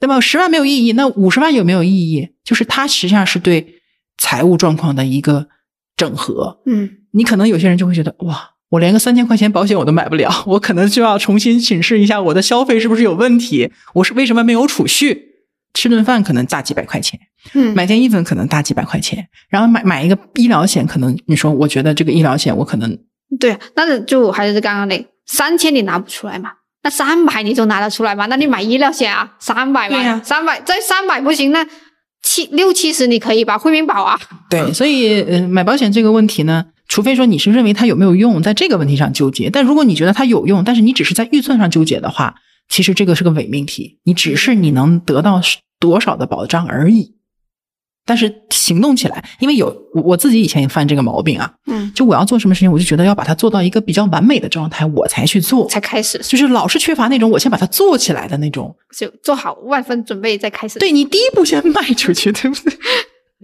[0.00, 0.20] 对吧？
[0.20, 2.28] 十万没有意义，那五十万有没有意义？
[2.42, 3.74] 就是它实际上是对
[4.16, 5.48] 财务状况的一个
[5.96, 6.60] 整合。
[6.66, 6.88] 嗯，
[7.18, 15.26] 你可能有些人就会觉得，哇，我连个三千块钱保险我都买不了，我可能就要重新审视一下我的消费是不是有问题，我是为什么没有储蓄？
[15.74, 17.20] 吃顿饭可能大几百块钱，
[17.54, 22.98] 嗯，买件衣服可能大几百块钱，然后买买一个医疗险，可能你说我觉得这个医疗险我可能
[23.38, 26.50] 对，但是就还是刚刚那三千你拿不出来嘛？
[26.82, 28.26] 那三百你就拿得出来吗？
[28.26, 31.64] 那你买医疗险啊，三百嘛，三百再三百不行，那
[32.22, 33.58] 七六七十你可以吧？
[33.58, 34.18] 惠民保啊，
[34.48, 42.34] 对， 所以呃，买保险这个问题呢，除非说你是认为它有没有用，在这个问题上纠结，但如果你觉得它有用，但是你只是在预算上纠结的话，
[42.68, 45.40] 其实这个是个伪命题，你只是你能得到
[45.78, 47.14] 多少的保障而已。
[48.06, 60.78] 但是行动起来，因为有我我自己以前也犯这个毛病啊，嗯，就我要做什么事情，我就觉得要把它做到一个比较完美的状态，我才去做，才开始，就是老是缺乏那种我先把它做起来的那种就做好万分准备再开始。
[60.78, 62.78] 对你第一步先迈出去，对不对？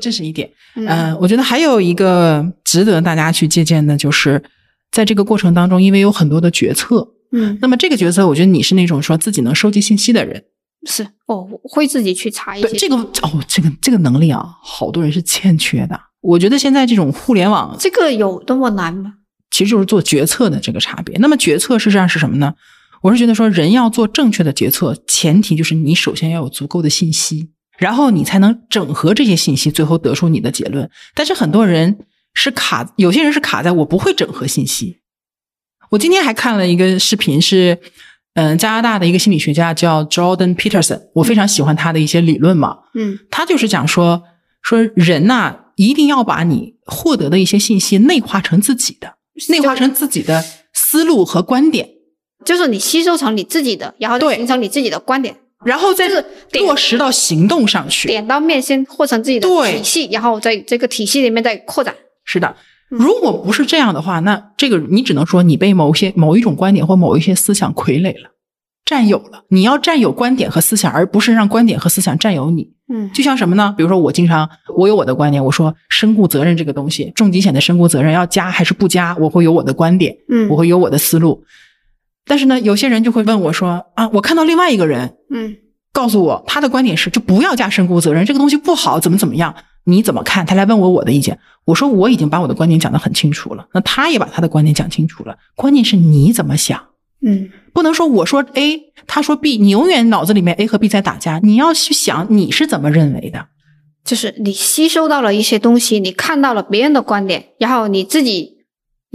[0.00, 0.50] 这是一点。
[0.76, 4.42] 嗯，嗯、我觉得还有一个值得大家去借鉴的，就是
[4.90, 10.44] 在这个过程当中，因为有很多的决策，嗯，那么这个决策，我觉得你是那种说自己能收集信息的人。
[10.86, 12.76] 是哦，我会自己去查一对些。
[12.76, 15.98] 这个哦，这个这个能力啊，好多人是欠缺的。
[16.20, 19.14] 我觉得现在这种互联网这个有那么难吗？
[19.50, 21.16] 其实就是做决策的这个差别。
[21.18, 22.54] 那么决策实际上是什么呢？
[23.02, 30.88] 我是觉得说，人要做正确的决策，前提就是你首先要有足够的信息，然后你才能整合这些信息，最后得出你的结论。
[31.14, 31.98] 但是很多人
[32.34, 35.00] 是卡，有些人是卡在我不会整合信息。
[35.90, 37.78] 我今天还看了一个视频是，
[38.34, 42.78] 嗯，加拿大的一个心理学家叫 Jordan Peterson，我非常喜欢他的一些理论嘛。
[42.94, 44.22] 嗯他就是讲说，
[44.62, 49.14] 说人呐、一定要把你获得的一些信息内化成自己的，
[49.50, 51.88] 内化成自己的思路和观点，
[52.44, 56.08] 就是你吸收成你自己的，然后对形成你自己的观点，然后再
[56.52, 58.08] 落实到行动上去。
[58.08, 61.94] 点到面先或成自己的体系，然后在这个体系里面再扩展。
[62.24, 62.54] 是的，
[62.90, 68.30] 嗯如果不是这样的话，那这个你只能说你被某些某一种观点或某一些思想傀儡了，
[68.84, 69.44] 占有了。
[69.48, 72.72] 你要占有观点和思想，而不是让观点和思想占有你。
[72.92, 73.74] 嗯就像什么呢？
[73.78, 81.42] 比如说，我经常我有我的观点，我说身故责任这个东西，重疾险的身故责任要加还是不加，我会有我的观点，嗯我会有我的思路。
[82.26, 85.56] 但是呢，有些人就会问我说啊，我看到另外一个人嗯
[85.92, 89.54] 告诉我他的观点是，就不要加身故责任，这个东西不好，怎么怎么样？
[89.84, 90.46] 你怎么看？
[90.46, 96.80] 他来问我我的意见，我说我已经把我的观点讲得很清楚了，那他也把他的观点讲清楚了，关键是你怎么想。
[97.26, 101.40] 嗯不能说我说 A，他说 B，你永远脑子里面 A 和 B 在打架。
[101.42, 103.46] 你要去想你是怎么认为的。
[104.04, 108.53] 就是你吸收到了一些东西，你看到了别人的观点，然后你自己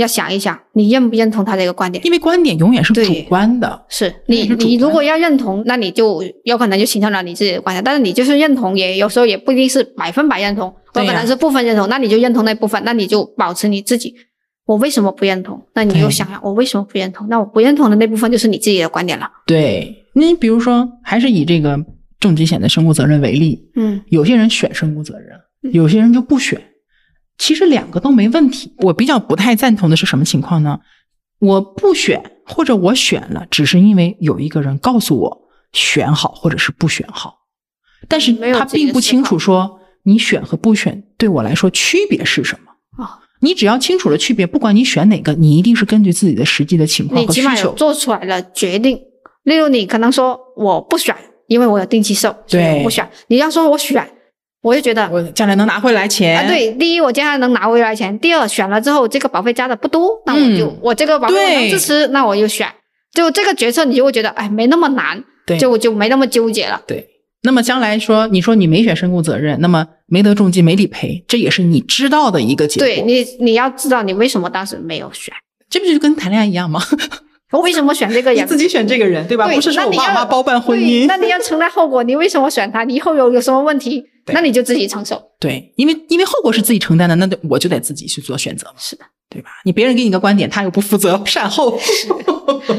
[0.02, 2.04] 要想一想，你认不认同他这个观点？
[2.06, 7.84] 因为观点永远是主观的，是你，是你如果要认同，那你就有可能就形成了你自己的观点。
[7.84, 11.88] 但是你就是认同，也有时候也不一定是百分百认同，有可能是部分认同。
[11.90, 14.16] 那你就认同那部分，那你就保持你自己。
[14.66, 15.62] 我为什么不认同？
[15.74, 17.28] 那你对就想想，我为什么不认同？
[17.30, 19.30] 那我不认同的那部分就是你自己的观点了。
[19.46, 19.96] 对。
[20.14, 21.78] 你比如说，还是以这个
[22.20, 26.62] 重疾险的身故责任为例，嗯有些人选身故责任，有些人就不选。
[27.40, 28.72] 其实两个都没问题。
[28.78, 30.80] 我比较不太赞同的是什么情况呢？
[31.40, 35.42] 我不选，或者我选了，只是因为有一个人告诉我
[35.72, 37.40] 选好或者是不选好，
[38.08, 43.04] 但是他并不清楚说你选和不选对我来说区别是什么。
[43.04, 47.74] 啊，你只要清楚了区别，不管你选哪个，你一定是根据自己的实际的情况和需求。
[47.74, 49.00] 做出来了决定。
[49.44, 51.16] 例如，你可能说我不选，
[51.48, 53.10] 因为我有定期寿，所以对我不选。
[53.28, 54.06] 你要说我选，
[54.62, 56.38] 我就觉得我将来能拿回来钱。
[56.38, 62.68] 啊，对，第一我将来能拿回来钱，第二选了之后这个保费加的不多，那我就、嗯我这个保费我能支持，那我就选。
[63.14, 66.82] 就这个决策，你就会觉得哎没那么难，对就就没那么纠结了。
[66.86, 67.08] 对，
[67.42, 72.88] 那么将来说，你说你没选身故责任，那么没得重疾没理赔，这也是你知道的一个结果。
[72.88, 75.34] 对你，你要知道你为什么当时没有选，
[75.70, 76.80] 这不就跟谈恋爱一样吗？
[77.52, 78.44] 我为什么选这个 人？
[78.44, 79.48] 你自己选这个人，对吧？
[79.48, 81.08] 对不是说爸妈包办婚姻。
[81.08, 82.84] 那你要承担后果，你为什么选他？
[82.84, 85.22] 你以后有有什么问题，对那你就自己承受。
[85.40, 89.50] 对，因为因为后果是自己承担的，那就我就得自己去做选择嘛，是的，对吧？
[89.66, 91.78] 你别人给你个观点，他又不负责善后，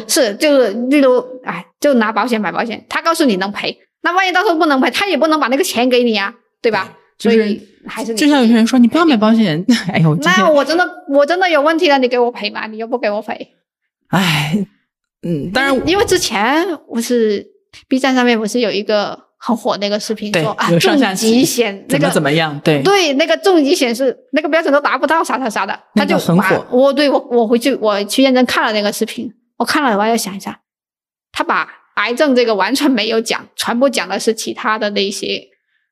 [0.09, 6.97] 是 就是例如，哎，就拿保险买保险，他告诉你能赔，那万一到时候不能赔，他也不能把那个钱给你啊，对吧？
[7.19, 9.63] 就是所以还是就像有些人说你不要买保险，
[9.93, 13.49] 哎呦，那我真的我真的有问题了，你给我赔吧，你又不给我赔。
[14.09, 14.67] 哎，
[15.23, 17.47] 嗯，当然因为之前我是
[17.89, 22.83] B 站上面不是有一个很火那个视频对说啊重疾险那个怎么样，对。
[22.83, 26.67] 对那个重疾险是那个标准都达不到啥啥啥的，他就把很火。
[26.71, 30.61] 我对我我回去我去认真看了那个视频，我看了我要想一下，
[31.33, 35.43] 他把癌症这个完全没有讲，全部讲的是其他的那些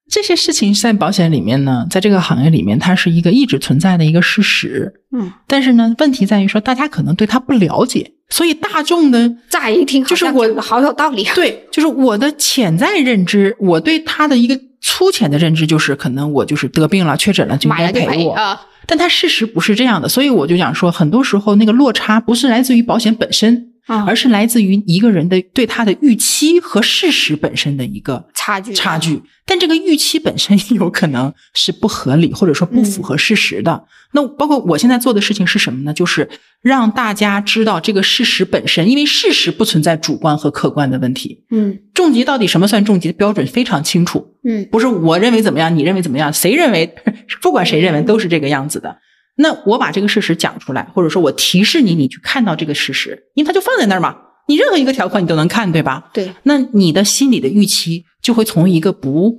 [0.09, 4.93] 这些事情在保险里面呢，在这个行业里面，它是一个一直存在的一个事实。
[5.13, 11.35] 嗯，但是呢，问题在于说，大家可能对它不了解，所以大众的乍一听就是我好有道理啊。
[11.35, 18.33] 对，就是我的潜在认知，我对它的一个粗浅的认知就是，可能我就是得病了、确诊了就应买了就该赔我。
[18.33, 29.21] 啊，但它事实不是这样的，所以我就想说，很多时候那个落差不是来自于保险本身，啊而是来自于一个人的对他的预期和事实本身的一个差距差距。
[29.45, 33.85] 但这个预期本身有可能是不合理，或者说不符合事实的。
[34.13, 35.95] 那包括我现在做的事情是什么呢？
[35.95, 36.29] 就是
[36.61, 41.45] 让大家知道这个事实本身，因为事实不存在主观和客观的问题。
[41.51, 46.95] 嗯重疾到底什么算重疾的标准非常清楚，嗯不是我认为怎么样，你认为怎么样，谁认为，
[47.41, 48.99] 不管谁认为都是这个样子的。
[49.41, 54.17] 那我把这个事实讲出来，或者说我提示你，你去看到这个事实，因为它就放在那儿嘛，
[54.49, 56.11] 你任何一个条款你都能看，对吧？
[56.13, 59.37] 对，那你的心理的预期就会从一个不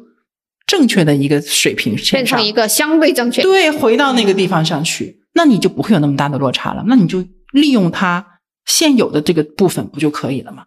[0.66, 3.42] 正确的一个水平变成，一个相对正确。
[3.42, 6.84] 对，回到那个地方上去，那你就不会有那么大的落差了。
[6.88, 8.26] 那你就利用它
[8.66, 10.64] 现有的这个部分不就可以了吗？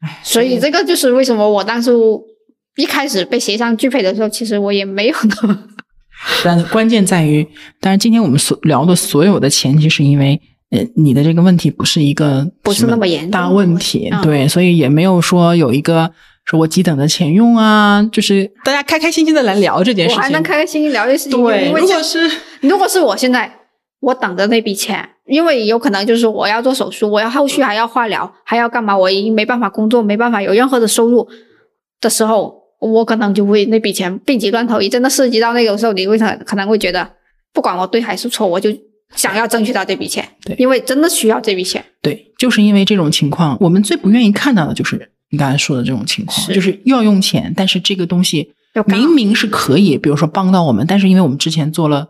[0.00, 2.22] 哎，所以这个就是为什么我当初
[2.76, 5.68] 一开始被协商拒赔的时候，其实我也没有那么
[6.44, 7.46] 但关键在于，
[7.80, 10.40] 但是今天我们所聊的所有的前提是因为，
[10.70, 16.10] 呃，你的这个问题不是一个不是那么严重大问题，嗯对，所以也没有说有一个
[16.44, 20.18] 说我急等的钱用啊，就是大家开开心心的来聊这件事情。
[20.18, 21.42] 我还能开开心心聊这事情。
[21.42, 22.30] 对，如果是
[22.60, 23.50] 如果是我现在，
[24.00, 31.26] 我等着那笔钱，因为有可能就是我要做手术，我要后续还要化疗，还要干嘛，我已经没办法工作，没办法有任何的收入
[32.00, 34.88] 的时候，我可能就会那笔钱病急乱投医。
[34.88, 37.08] 真的涉及到那个时候，你会可可能会觉得，
[37.52, 38.70] 不管我对还是错，我就
[39.14, 41.84] 想要争取到这笔钱，对因为真的需要这笔钱。
[42.02, 48.52] 对，就是因为这种情况，我们最不愿意看到的就是你刚才说的这种情况，是就是要用钱，但是这个东西
[48.86, 52.06] 明明是可以，比如说帮到我们，但是因为我们之前做了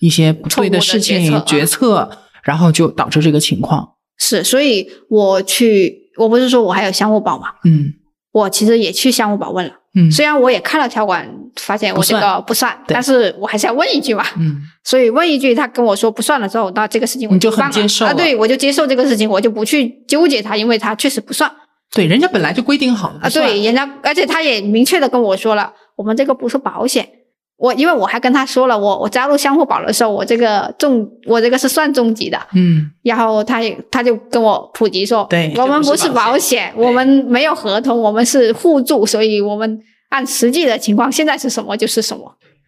[0.00, 2.10] 一些不对错的事情决策啊决策，
[2.42, 3.88] 然后就导致这个情况。
[4.18, 7.92] 是，所以我去，我不是说我还有相互保嘛，嗯
[8.34, 9.72] 我其实也去项目保问了。
[9.96, 11.24] 嗯虽然我也看了条款，
[11.54, 14.24] 发现我这个不算，但是我还是要问一句嘛。
[14.36, 21.48] 嗯，所以问一句，他跟我说不算了之后，那这个事情我你就很接受啊对我就接受这个事情，我就不去纠结它，因为它确实不算
[21.94, 23.30] 对，人家本来就规定好了啊。
[23.30, 27.08] 对，，人家而且他也明确的跟我说了，我们这个不是保险。
[27.56, 42.22] 我因为我还跟他说了，我我加入相互保的时候，我这个重我这个是算重疾的，嗯，然后他也他就跟我普及说，对我们不是保保险，我们没有合同，我们是互助，所以我们按实际的情况，现在是什么就是什么。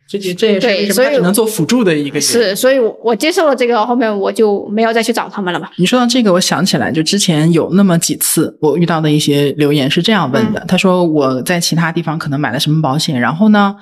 [0.09, 2.21] 这这这也是对为什所以么只能做辅助的一个。
[2.21, 5.69] 是，所以我我接受了这个，后面我就没有再去找他们了嘛。
[5.79, 13.75] 你说到这个，我想起来，就之前有那么几次我遇到的一些留言是这样问的，他说我在其他地方可能买了什么保险，然后呢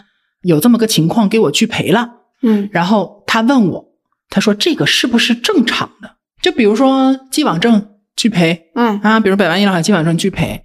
[0.44, 2.08] 有这么个情况给我拒赔了，
[2.42, 2.68] 嗯。
[2.72, 3.84] 然后他问我，
[4.30, 6.16] 他说这个是不是正常的？
[6.40, 8.70] 就比如说既往症拒赔。
[8.74, 9.00] 嗯。
[9.00, 10.62] 啊，比如百万医疗卡既往症拒赔，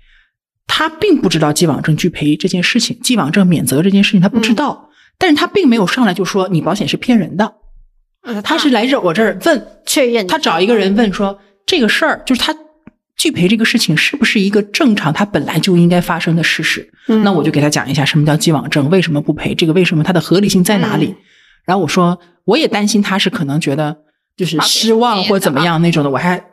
[0.68, 7.56] 他并不知道既往症拒赔这件事情，既往症免责这件事情他不知道，但是他并没有上来就说你保险是骗人的，
[8.24, 10.28] 呃他是来这我这儿问确认。
[10.28, 12.56] 他找一个人问说这个事儿，就是他
[13.20, 16.90] 拒赔这个事情是不是一个正常，它本来就应该发生的事实？
[17.08, 21.06] 嗯那我就给他讲一下什么叫既往症，为什么不赔，这个为什么它的合理性在哪里？
[21.10, 21.16] 嗯
[21.66, 23.96] 然后我说我也担心他是可能觉得
[24.36, 26.44] 就是失望或怎么样那种的，我还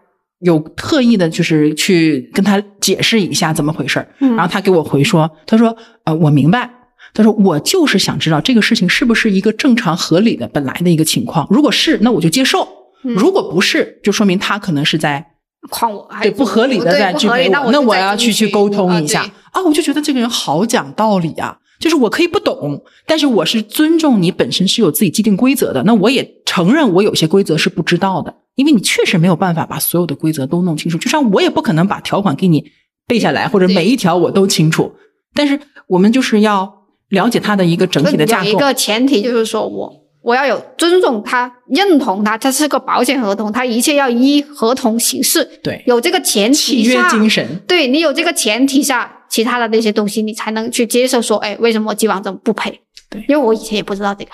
[0.41, 4.07] 有特意的就是去跟他解释一下怎么回事儿。
[4.21, 5.75] 嗯然后他给我回说，他说
[6.05, 6.69] 呃我明白。
[7.15, 11.47] 他说：“我就是想知道这个事情是不是一个正常合理的本来的一个情况。
[11.49, 12.69] 如果是，那我就接受；
[13.05, 15.25] 嗯如果不是，就说明他可能是在
[15.69, 19.63] 诓我，还对不合理的对在拒赔不合理那我，那我要去去沟通一下啊啊！
[19.63, 32.65] 我就觉得这个人好讲道理啊，就是我可以不懂，但是我是尊重你本身是有自己既定规则的，那我也承认我有些规则是不知道的，因为你确实没有办法把所有的规则都弄清楚，就像我也不可能把条款给你
[33.07, 34.93] 背下来，或者每一条我都清楚，
[35.35, 36.73] 但是我们就是要
[37.11, 38.51] 了解它的一个整体的架构。
[38.51, 45.49] 一个前提就是说我我要有尊重他，认同他，它是个保险合同，他一切要依合同行事。
[45.63, 47.63] 对，有这个前提下契约，精神。
[47.69, 52.81] 对你有这个前提下，其他的那些东西你才能去接受说，哎，为什么既往症不赔？
[53.09, 54.31] 对因为我以前也不知道这个。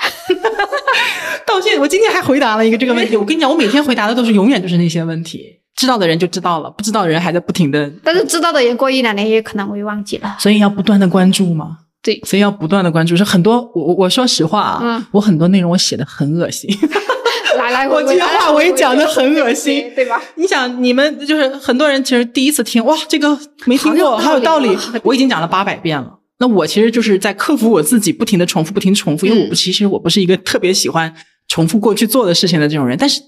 [1.47, 3.15] 到现在，我今天还回答了一个这个问题。
[3.19, 5.45] 我跟你讲，我每天回答的都是永远就是那些问题，
[5.77, 10.37] 知道的人就知道了，不知道的人还在不停的，但是知道的人过一两年也可能会忘记了。
[10.41, 11.77] 所以要不断的关注嘛。
[12.03, 13.17] 对，所以要不断的关注。
[13.17, 16.69] 是很多，我我我说实话啊，嗯我很多内容我写的很恶心。
[17.57, 20.21] 来 来回我这些话我也讲的很恶心对吧？
[20.37, 24.77] 你想，你们就是很多人其实第一次听，哇，这个没听过，好好有道理。
[25.05, 26.19] 我已经讲了八百遍了。
[26.39, 31.15] 那我其实就是在克服我自己，不停的重复，不停地重复，因为我其实我不是一个特别喜欢
[31.47, 33.21] 重复过去做的事情的这种人，但是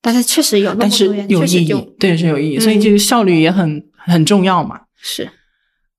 [0.00, 4.82] 但是确实有但是有意义对，是有意义，嗯所以这个效率也很很重要嘛。
[5.00, 5.28] 是。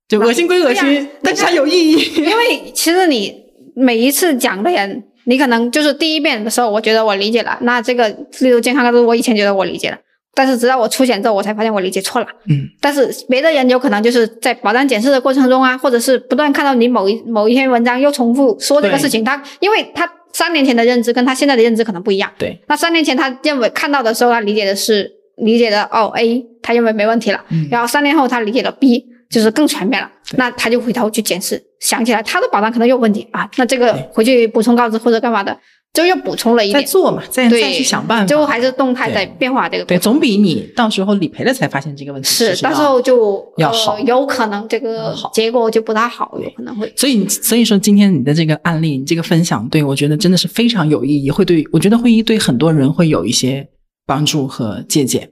[0.08, 2.14] 就恶心归恶心呀，但是它有意义。
[2.16, 3.34] 因为其实你
[3.74, 8.08] 每一次讲的人，你可能就是第一遍的时候，我觉得我理解了，那这个
[8.40, 9.98] 例如健康都我以前觉得我理解了，
[10.34, 12.26] 但是直到我出险之后，我才发现我理解错了。
[12.50, 22.30] 嗯，但是别的人有可能就是在保障检视的过程中啊，或者是不断看到你某一某一篇文章又重复说这个事情，他因为他三年前的认知跟他现在的认知可能不一样。
[22.36, 35.56] 对，那三年前他认为看到的时候，他理解的是理解的哦 A，他认为没问题了，嗯然后三年后他理解了 B，就是更全面了，那他就回头去检视，想起来他的保障可能有问题啊，那这个回去补充告知或者干嘛的，
[35.92, 46.92] 就又补充了一点，在做嘛，再对，再去想办法，最后还是动态在变化这个对，总比你到时候理赔了才发现这个问题是，到时候就要好呃，有可能这个结果就不大好，有可能会。
[46.96, 53.66] 所以，所以说今天你的这个案例，你这个分享，对我觉得真的是非常有意义，会对我觉得会对很多人会有一些
[54.06, 55.28] 帮助和借鉴，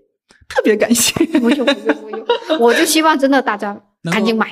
[0.55, 1.13] 特别感谢。
[1.41, 2.25] 不用不用不用，
[2.61, 3.77] 我就希望真的大家
[4.11, 4.47] 赶紧买，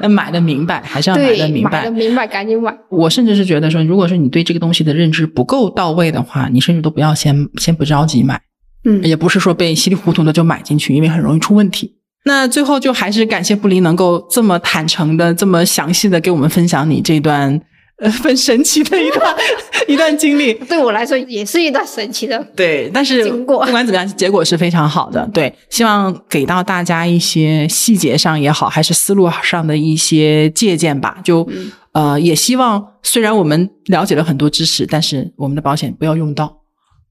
[0.00, 1.90] 那 买的明白，还是要买，的明白买的。
[1.90, 2.76] 明白，赶紧买。
[2.88, 8.40] 我甚至是觉得说，如果说你对这个东西的认知不够到位的话，你甚至都不要先先不着急买，
[8.84, 11.96] 嗯，也不是说被稀里糊涂的就买进去，因为很容易出问题。
[12.24, 17.60] 那最后就还是感谢布林能够这么坦诚的、这么详细的给我们分享你这段
[17.98, 19.36] 呃很神奇的一段
[19.88, 20.52] 一段经历。
[20.54, 22.38] 对我来说也是一段神奇的。
[22.54, 25.28] 对，但是不管怎么样，结果是非常好的。
[25.32, 31.18] 对，希望给到大家一些细节上也好，还是思路上的一些借鉴吧。
[31.24, 36.58] 就、嗯呃，也希望虽然我们了解了很多知识，但是我们的保险不要用到。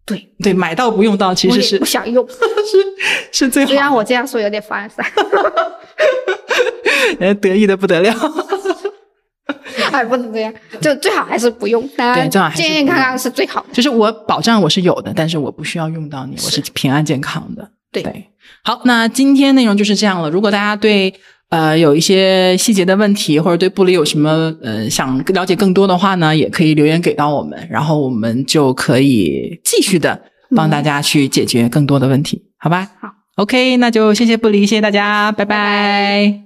[0.05, 2.37] 对，对，买到不用到，其实是不想用， 是
[3.31, 3.73] 是最好的。
[3.73, 5.03] 虽然我这样说有点凡尔赛，
[7.19, 8.13] 呃得意的不得了。
[9.95, 11.81] 哎，不能这样，就最好还是不用。
[11.97, 13.67] 对最好还是健健康康是最好的。
[13.73, 17.69] 就是我保障我是有的，但是我不需要用到你，我是平安健康的。
[17.91, 18.03] 对
[18.63, 20.29] 好，那今天内容就是这样了。
[20.29, 21.13] 如果大家对
[21.49, 30.19] 呃有一些细节的问题，或者对布里有什么呃想了解更多的话呢，也可以留言给到我们，然后我们就可以继续的
[30.55, 32.89] 帮大家去解决更多的问题，好吧？
[32.99, 36.44] 好，OK，那就谢谢布里，谢谢大家，拜拜